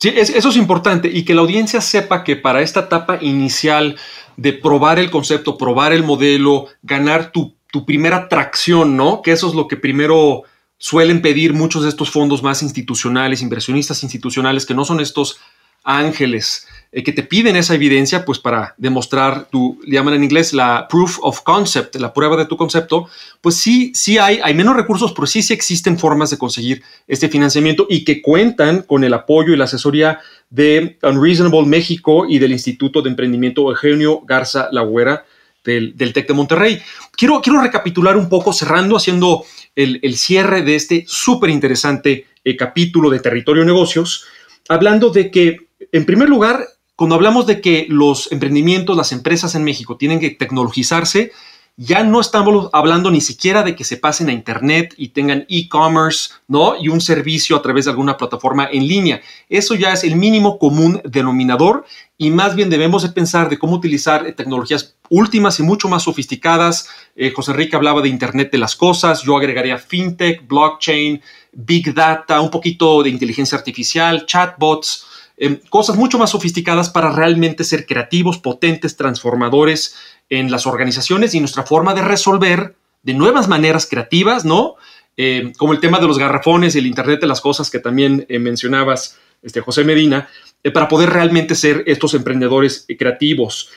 Sí, 0.00 0.12
eso 0.16 0.48
es 0.48 0.56
importante 0.56 1.08
y 1.08 1.24
que 1.24 1.34
la 1.34 1.40
audiencia 1.40 1.80
sepa 1.80 2.22
que 2.22 2.36
para 2.36 2.60
esta 2.62 2.80
etapa 2.80 3.18
inicial 3.20 3.98
de 4.38 4.52
probar 4.52 5.00
el 5.00 5.10
concepto, 5.10 5.58
probar 5.58 5.92
el 5.92 6.04
modelo, 6.04 6.68
ganar 6.82 7.32
tu, 7.32 7.56
tu 7.72 7.84
primera 7.84 8.28
tracción, 8.28 8.96
¿no? 8.96 9.20
Que 9.20 9.32
eso 9.32 9.48
es 9.48 9.54
lo 9.54 9.66
que 9.66 9.76
primero 9.76 10.44
suelen 10.78 11.20
pedir 11.20 11.54
muchos 11.54 11.82
de 11.82 11.88
estos 11.88 12.10
fondos 12.10 12.40
más 12.40 12.62
institucionales, 12.62 13.42
inversionistas 13.42 14.04
institucionales, 14.04 14.64
que 14.64 14.74
no 14.74 14.84
son 14.84 15.00
estos 15.00 15.40
ángeles, 15.82 16.68
eh, 16.90 17.02
que 17.02 17.12
te 17.12 17.22
piden 17.22 17.56
esa 17.56 17.74
evidencia, 17.74 18.24
pues 18.24 18.38
para 18.38 18.74
demostrar 18.78 19.48
tu, 19.50 19.80
llaman 19.86 20.14
en 20.14 20.24
inglés 20.24 20.52
la 20.52 20.86
proof 20.88 21.18
of 21.22 21.42
concept, 21.42 21.96
la 21.96 22.12
prueba 22.12 22.36
de 22.36 22.46
tu 22.46 22.56
concepto, 22.56 23.08
pues 23.40 23.56
sí, 23.56 23.92
sí 23.94 24.18
hay, 24.18 24.40
hay 24.42 24.54
menos 24.54 24.76
recursos, 24.76 25.12
pero 25.12 25.26
sí, 25.26 25.42
sí 25.42 25.52
existen 25.52 25.98
formas 25.98 26.30
de 26.30 26.38
conseguir 26.38 26.82
este 27.06 27.28
financiamiento 27.28 27.86
y 27.90 28.04
que 28.04 28.22
cuentan 28.22 28.82
con 28.82 29.04
el 29.04 29.14
apoyo 29.14 29.52
y 29.52 29.56
la 29.56 29.64
asesoría 29.64 30.20
de 30.50 30.98
Unreasonable 31.02 31.66
México 31.66 32.26
y 32.28 32.38
del 32.38 32.52
Instituto 32.52 33.02
de 33.02 33.10
Emprendimiento 33.10 33.68
Eugenio 33.68 34.22
Garza 34.24 34.68
Lagüera 34.72 35.24
del, 35.64 36.12
TEC 36.12 36.28
de 36.28 36.34
Monterrey. 36.34 36.82
Quiero, 37.16 37.40
quiero 37.42 37.60
recapitular 37.60 38.16
un 38.16 38.28
poco, 38.28 38.52
cerrando, 38.52 38.96
haciendo 38.96 39.44
el, 39.76 40.16
cierre 40.16 40.62
de 40.62 40.74
este 40.74 41.04
súper 41.06 41.50
interesante 41.50 42.26
eh, 42.44 42.56
capítulo 42.56 43.10
de 43.10 43.20
Territorio 43.20 43.64
Negocios, 43.64 44.24
hablando 44.68 45.10
de 45.10 45.30
que, 45.30 45.68
en 45.92 46.04
primer 46.06 46.28
lugar, 46.28 46.66
cuando 46.98 47.14
hablamos 47.14 47.46
de 47.46 47.60
que 47.60 47.86
los 47.88 48.32
emprendimientos, 48.32 48.96
las 48.96 49.12
empresas 49.12 49.54
en 49.54 49.62
México 49.62 49.96
tienen 49.96 50.18
que 50.18 50.30
tecnologizarse, 50.30 51.30
ya 51.76 52.02
no 52.02 52.20
estamos 52.20 52.70
hablando 52.72 53.12
ni 53.12 53.20
siquiera 53.20 53.62
de 53.62 53.76
que 53.76 53.84
se 53.84 53.98
pasen 53.98 54.28
a 54.28 54.32
Internet 54.32 54.94
y 54.96 55.10
tengan 55.10 55.46
e-commerce, 55.48 56.30
¿no? 56.48 56.74
Y 56.76 56.88
un 56.88 57.00
servicio 57.00 57.54
a 57.54 57.62
través 57.62 57.84
de 57.84 57.92
alguna 57.92 58.16
plataforma 58.16 58.68
en 58.72 58.88
línea. 58.88 59.20
Eso 59.48 59.76
ya 59.76 59.92
es 59.92 60.02
el 60.02 60.16
mínimo 60.16 60.58
común 60.58 61.00
denominador 61.04 61.86
y 62.16 62.30
más 62.30 62.56
bien 62.56 62.68
debemos 62.68 63.04
de 63.04 63.10
pensar 63.10 63.48
de 63.48 63.60
cómo 63.60 63.76
utilizar 63.76 64.26
eh, 64.26 64.32
tecnologías 64.32 64.96
últimas 65.08 65.60
y 65.60 65.62
mucho 65.62 65.88
más 65.88 66.02
sofisticadas. 66.02 66.88
Eh, 67.14 67.30
José 67.30 67.52
Enrique 67.52 67.76
hablaba 67.76 68.02
de 68.02 68.08
Internet 68.08 68.50
de 68.50 68.58
las 68.58 68.74
cosas, 68.74 69.22
yo 69.22 69.36
agregaría 69.36 69.78
fintech, 69.78 70.48
blockchain, 70.48 71.22
big 71.52 71.94
data, 71.94 72.40
un 72.40 72.50
poquito 72.50 73.04
de 73.04 73.10
inteligencia 73.10 73.56
artificial, 73.56 74.26
chatbots, 74.26 75.06
em, 75.38 75.60
cosas 75.68 75.96
mucho 75.96 76.18
más 76.18 76.30
sofisticadas 76.30 76.90
para 76.90 77.10
realmente 77.10 77.64
ser 77.64 77.86
creativos, 77.86 78.38
potentes, 78.38 78.96
transformadores 78.96 79.96
en 80.28 80.50
las 80.50 80.66
organizaciones 80.66 81.34
y 81.34 81.40
nuestra 81.40 81.64
forma 81.64 81.94
de 81.94 82.02
resolver 82.02 82.74
de 83.02 83.14
nuevas 83.14 83.48
maneras 83.48 83.86
creativas, 83.86 84.44
¿no? 84.44 84.76
Eh, 85.16 85.52
como 85.58 85.72
el 85.72 85.80
tema 85.80 85.98
de 85.98 86.06
los 86.06 86.18
garrafones 86.18 86.74
y 86.74 86.78
el 86.78 86.86
Internet 86.86 87.20
de 87.20 87.26
las 87.26 87.40
cosas 87.40 87.70
que 87.70 87.80
también 87.80 88.24
eh, 88.28 88.38
mencionabas, 88.38 89.18
este, 89.42 89.60
José 89.60 89.82
Medina, 89.82 90.28
eh, 90.62 90.70
para 90.70 90.88
poder 90.88 91.10
realmente 91.10 91.56
ser 91.56 91.82
estos 91.86 92.14
emprendedores 92.14 92.86
creativos. 92.98 93.70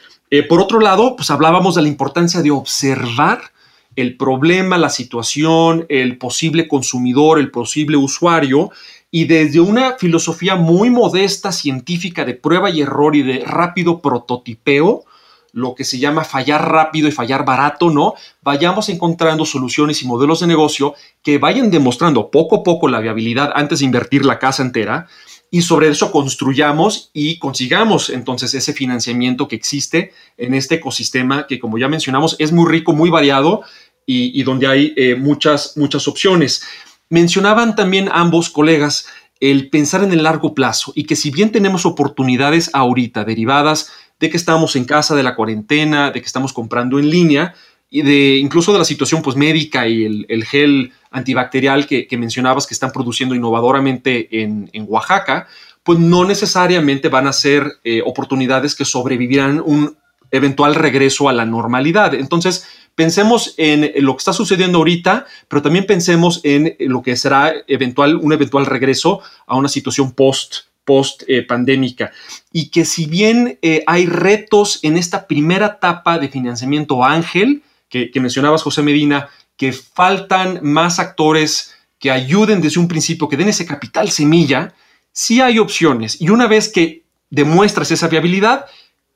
por 0.47 0.61
otro 0.61 0.79
lado, 0.79 1.17
pues 1.17 1.29
hablábamos 1.29 1.75
de 1.75 1.81
la 1.81 1.89
importancia 1.89 2.41
de 2.41 2.51
observar 2.51 3.51
el 3.97 4.15
problema, 4.15 4.77
la 4.77 4.89
situación, 4.89 5.85
el 5.89 6.17
posible 6.17 6.69
consumidor, 6.69 7.37
el 7.37 7.51
posible 7.51 7.97
usuario, 7.97 8.71
y 9.11 9.25
desde 9.25 9.59
una 9.59 9.97
filosofía 9.97 10.55
muy 10.55 10.89
modesta, 10.89 11.51
científica, 11.51 12.23
de 12.23 12.33
prueba 12.33 12.69
y 12.69 12.81
error 12.81 13.15
y 13.15 13.23
de 13.23 13.43
rápido 13.45 14.01
prototipeo, 14.01 15.03
lo 15.51 15.75
que 15.75 15.83
se 15.83 15.99
llama 15.99 16.23
fallar 16.23 16.71
rápido 16.71 17.09
y 17.09 17.11
fallar 17.11 17.43
barato, 17.43 17.89
¿no? 17.89 18.13
Vayamos 18.41 18.87
encontrando 18.87 19.45
soluciones 19.45 20.01
y 20.01 20.07
modelos 20.07 20.39
de 20.39 20.47
negocio 20.47 20.95
que 21.21 21.39
vayan 21.39 21.69
demostrando 21.69 22.31
poco 22.31 22.57
a 22.57 22.63
poco 22.63 22.87
la 22.87 23.01
viabilidad 23.01 23.51
antes 23.53 23.79
de 23.79 23.85
invertir 23.85 24.25
la 24.25 24.39
casa 24.39 24.63
entera 24.63 25.07
y 25.49 25.63
sobre 25.63 25.89
eso 25.89 26.13
construyamos 26.13 27.09
y 27.13 27.37
consigamos 27.37 28.09
entonces 28.09 28.53
ese 28.53 28.71
financiamiento 28.71 29.49
que 29.49 29.57
existe 29.57 30.13
en 30.37 30.53
este 30.53 30.75
ecosistema 30.75 31.45
que 31.45 31.59
como 31.59 31.77
ya 31.77 31.89
mencionamos 31.89 32.37
es 32.39 32.53
muy 32.53 32.71
rico, 32.71 32.93
muy 32.93 33.09
variado 33.09 33.63
y, 34.05 34.43
donde 34.43 34.67
hay 34.67 34.93
eh, 34.97 35.15
muchas, 35.15 35.77
muchas 35.77 36.05
opciones. 36.07 36.63
Mencionaban 37.11 37.75
también 37.75 38.07
ambos 38.09 38.49
colegas 38.49 39.05
el 39.41 39.69
pensar 39.69 40.01
en 40.01 40.13
el 40.13 40.23
largo 40.23 40.55
plazo 40.55 40.93
y 40.95 41.03
que 41.03 41.17
si 41.17 41.29
bien 41.29 41.51
tenemos 41.51 41.85
oportunidades 41.85 42.69
ahorita 42.71 43.25
derivadas 43.25 43.91
de 44.21 44.29
que 44.29 44.37
estamos 44.37 44.77
en 44.77 44.85
casa, 44.85 45.13
de 45.13 45.21
la 45.21 45.35
cuarentena, 45.35 46.11
de 46.11 46.21
que 46.21 46.25
estamos 46.25 46.53
comprando 46.53 46.99
en 46.99 47.09
línea 47.09 47.53
y 47.89 48.03
de 48.03 48.37
incluso 48.37 48.71
de 48.71 48.79
la 48.79 48.85
situación 48.85 49.21
pues, 49.21 49.35
médica 49.35 49.89
y 49.89 50.25
el, 50.25 50.45
gel 50.45 50.93
antibacterial 51.09 51.85
que, 51.85 52.07
mencionabas 52.17 52.65
que 52.65 52.73
están 52.73 52.93
produciendo 52.93 53.35
innovadoramente 53.35 54.41
en, 54.41 54.69
Oaxaca, 54.87 55.47
pues 55.83 55.99
no 55.99 56.23
necesariamente 56.23 57.09
van 57.09 57.27
a 57.27 57.33
ser 57.33 57.73
eh, 57.83 58.01
oportunidades 58.05 58.73
que 58.73 58.85
sobrevivirán 58.85 59.61
un 59.65 59.97
eventual 60.31 60.75
regreso 60.75 61.27
a 61.27 61.33
la 61.33 61.43
normalidad. 61.43 62.13
Entonces, 62.13 62.65
pensemos 62.95 63.53
en 63.57 63.91
lo 64.03 64.15
que 64.15 64.19
está 64.19 64.33
sucediendo 64.33 64.79
ahorita, 64.79 65.25
pero 65.47 65.61
también 65.61 65.85
pensemos 65.85 66.41
en 66.43 66.75
lo 66.79 67.01
que 67.01 67.15
será 67.15 67.53
eventual, 67.67 68.15
un 68.15 68.33
eventual 68.33 68.65
regreso 68.65 69.21
a 69.47 69.55
una 69.55 69.69
situación 69.69 70.11
post 70.11 70.71
post 70.85 71.23
eh, 71.27 71.43
pandémica. 71.43 72.11
Y 72.51 72.69
que 72.69 72.85
si 72.85 73.05
bien 73.05 73.59
eh, 73.61 73.83
hay 73.87 74.05
retos 74.05 74.79
en 74.83 74.97
esta 74.97 75.27
primera 75.27 75.77
etapa 75.77 76.19
de 76.19 76.29
financiamiento 76.29 77.03
ángel 77.03 77.63
que, 77.89 78.11
que 78.11 78.19
mencionabas 78.19 78.63
José 78.63 78.81
Medina 78.81 79.29
que 79.57 79.73
faltan 79.73 80.59
más 80.63 80.99
actores 80.99 81.75
que 81.99 82.09
ayuden 82.09 82.61
desde 82.61 82.79
un 82.79 82.87
principio 82.87 83.29
que 83.29 83.37
den 83.37 83.49
ese 83.49 83.65
capital 83.65 84.09
semilla 84.09 84.73
sí 85.11 85.39
hay 85.39 85.59
opciones. 85.59 86.19
Y 86.19 86.29
una 86.29 86.47
vez 86.47 86.69
que 86.69 87.03
demuestras 87.29 87.91
esa 87.91 88.07
viabilidad 88.07 88.65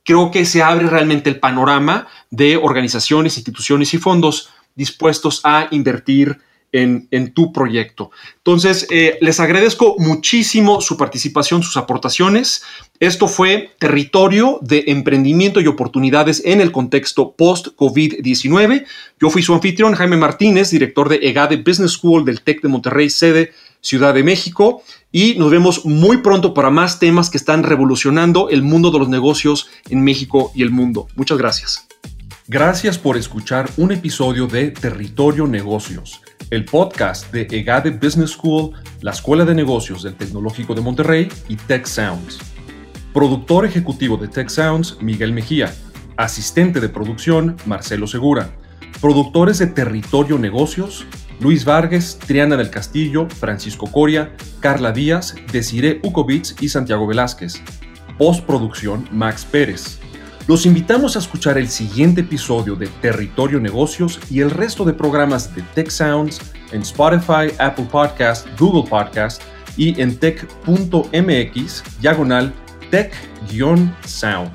creo 0.05 0.31
que 0.31 0.45
se 0.45 0.63
abre 0.63 0.87
realmente 0.87 1.29
el 1.29 1.39
panorama 1.39 2.07
de 2.29 2.55
organizaciones, 2.55 3.35
instituciones 3.35 3.93
y 3.93 3.97
fondos 3.97 4.49
dispuestos 4.75 5.41
a 5.43 5.67
invertir 5.71 6.39
en, 6.71 7.33
tu 7.33 7.53
proyecto. 7.53 8.11
Entonces, 8.37 8.85
eh, 8.89 9.17
les 9.21 9.39
agradezco 9.39 9.95
muchísimo 9.97 10.81
su 10.81 10.97
participación, 10.97 11.63
sus 11.63 11.77
aportaciones. 11.77 12.63
Esto 12.99 13.27
fue 13.27 13.71
Territorio 13.79 14.59
de 14.61 14.83
Emprendimiento 14.87 15.61
y 15.61 15.67
Oportunidades 15.67 16.41
en 16.43 16.59
el 16.59 16.71
contexto 16.71 17.31
post-COVID-19. 17.31 18.85
Yo 19.21 19.29
fui 19.29 19.41
su 19.41 19.53
anfitrión, 19.53 19.93
Jaime 19.93 20.17
Martínez, 20.17 20.69
director 20.69 21.07
de 21.07 21.19
EGADE 21.21 21.57
Business 21.57 21.93
School 21.93 22.25
del 22.25 22.41
TEC 22.41 22.61
de 22.61 22.67
Monterrey, 22.67 23.09
sede 23.09 23.53
Ciudad 23.79 24.13
de 24.13 24.23
México. 24.23 24.83
Y 25.17 25.35
nos 25.35 25.49
vemos 25.49 25.85
muy 25.85 26.17
pronto 26.17 26.53
para 26.53 26.69
más 26.69 26.99
temas 26.99 27.29
que 27.29 27.37
están 27.37 27.63
revolucionando 27.63 28.49
el 28.49 28.63
mundo 28.63 28.91
de 28.91 28.99
los 28.99 29.07
negocios 29.07 29.69
en 29.89 30.03
México 30.03 30.51
y 30.53 30.61
el 30.61 30.71
mundo. 30.71 31.07
Muchas 31.15 31.37
gracias. 31.37 31.87
Gracias 32.49 32.97
por 32.97 33.15
escuchar 33.15 33.69
un 33.77 33.93
episodio 33.93 34.45
de 34.45 34.71
Territorio 34.71 35.47
Negocios, 35.47 36.19
el 36.49 36.65
podcast 36.65 37.31
de 37.31 37.47
EGADE 37.49 37.91
Business 37.91 38.31
School, 38.31 38.71
la 38.99 39.11
Escuela 39.11 39.45
de 39.45 39.55
Negocios 39.55 40.03
del 40.03 40.15
Tecnológico 40.15 40.75
de 40.75 40.81
Monterrey 40.81 41.29
y 41.47 41.55
Tech 41.55 41.85
Sounds. 41.85 42.39
Productor 43.13 43.65
ejecutivo 43.65 44.17
de 44.17 44.27
Tech 44.27 44.49
Sounds, 44.49 44.97
Miguel 44.99 45.31
Mejía. 45.31 45.73
Asistente 46.17 46.81
de 46.81 46.89
producción, 46.89 47.55
Marcelo 47.65 48.05
Segura. 48.05 48.53
Productores 48.99 49.59
de 49.59 49.67
Territorio 49.67 50.37
Negocios, 50.37 51.05
Luis 51.39 51.65
Vargas, 51.65 52.17
Triana 52.25 52.55
del 52.55 52.69
Castillo, 52.69 53.27
Francisco 53.29 53.87
Coria, 53.91 54.31
Carla 54.59 54.91
Díaz, 54.91 55.35
Desiree 55.51 55.99
Ukovitz 56.03 56.55
y 56.61 56.69
Santiago 56.69 57.07
Velázquez. 57.07 57.61
Postproducción, 58.17 59.07
Max 59.11 59.45
Pérez. 59.45 59.99
Los 60.47 60.65
invitamos 60.65 61.15
a 61.15 61.19
escuchar 61.19 61.57
el 61.57 61.69
siguiente 61.69 62.21
episodio 62.21 62.75
de 62.75 62.87
Territorio 62.87 63.59
Negocios 63.59 64.19
y 64.29 64.41
el 64.41 64.51
resto 64.51 64.85
de 64.85 64.93
programas 64.93 65.55
de 65.55 65.63
Tech 65.73 65.89
Sounds 65.89 66.39
en 66.71 66.81
Spotify, 66.83 67.51
Apple 67.57 67.87
Podcast, 67.91 68.47
Google 68.59 68.87
Podcast 68.89 69.41
y 69.75 69.99
en 69.99 70.17
tech.mx 70.17 71.83
diagonal 71.99 72.53
tech-sounds. 72.91 74.51